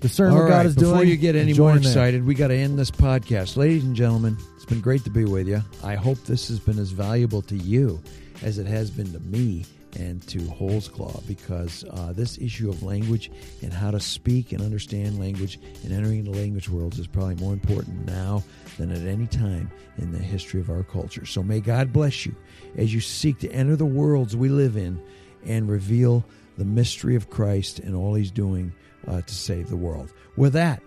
Discern 0.00 0.32
All 0.32 0.40
what 0.42 0.48
God 0.48 0.66
is 0.66 0.74
before 0.74 0.84
doing. 0.84 0.94
Before 1.00 1.04
you 1.10 1.16
get 1.16 1.34
any 1.36 1.54
more 1.54 1.76
excited, 1.76 2.24
we 2.24 2.34
got 2.34 2.48
to 2.48 2.54
end 2.56 2.78
this 2.78 2.90
podcast. 2.90 3.56
Ladies 3.56 3.84
and 3.84 3.94
gentlemen, 3.96 4.36
it's 4.56 4.64
been 4.64 4.80
great 4.80 5.02
to 5.04 5.10
be 5.10 5.24
with 5.24 5.48
you. 5.48 5.60
I 5.82 5.94
hope 5.96 6.18
this 6.24 6.48
has 6.48 6.60
been 6.60 6.78
as 6.78 6.90
valuable 6.90 7.42
to 7.42 7.56
you 7.56 8.00
as 8.42 8.58
it 8.58 8.66
has 8.66 8.90
been 8.90 9.12
to 9.12 9.20
me 9.20 9.64
and 9.98 10.26
to 10.28 10.38
Holsclaw 10.38 11.26
because 11.26 11.84
uh, 11.90 12.12
this 12.12 12.38
issue 12.38 12.68
of 12.70 12.82
language 12.82 13.30
and 13.62 13.72
how 13.72 13.90
to 13.90 14.00
speak 14.00 14.52
and 14.52 14.62
understand 14.62 15.18
language 15.18 15.58
and 15.84 15.92
entering 15.92 16.24
the 16.24 16.30
language 16.30 16.68
worlds 16.68 16.98
is 16.98 17.06
probably 17.06 17.34
more 17.36 17.52
important 17.52 18.06
now 18.06 18.42
than 18.78 18.90
at 18.90 19.06
any 19.06 19.26
time 19.26 19.70
in 19.98 20.12
the 20.12 20.18
history 20.18 20.60
of 20.60 20.70
our 20.70 20.82
culture. 20.82 21.26
So 21.26 21.42
may 21.42 21.60
God 21.60 21.92
bless 21.92 22.24
you 22.24 22.34
as 22.76 22.92
you 22.94 23.00
seek 23.00 23.38
to 23.40 23.50
enter 23.52 23.76
the 23.76 23.84
worlds 23.86 24.36
we 24.36 24.48
live 24.48 24.76
in 24.76 25.00
and 25.44 25.68
reveal 25.68 26.24
the 26.58 26.64
mystery 26.64 27.16
of 27.16 27.30
Christ 27.30 27.78
and 27.78 27.94
all 27.94 28.14
he's 28.14 28.30
doing 28.30 28.72
uh, 29.08 29.20
to 29.22 29.34
save 29.34 29.68
the 29.68 29.76
world. 29.76 30.12
With 30.36 30.52
that, 30.54 30.82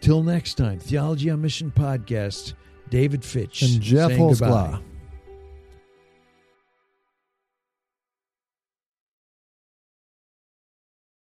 till 0.00 0.22
next 0.22 0.54
time, 0.54 0.78
Theology 0.78 1.30
on 1.30 1.42
Mission 1.42 1.70
podcast, 1.74 2.54
David 2.90 3.24
Fitch 3.24 3.62
And 3.62 3.80
Geoff. 3.80 4.12
Holsclaw. 4.12 4.80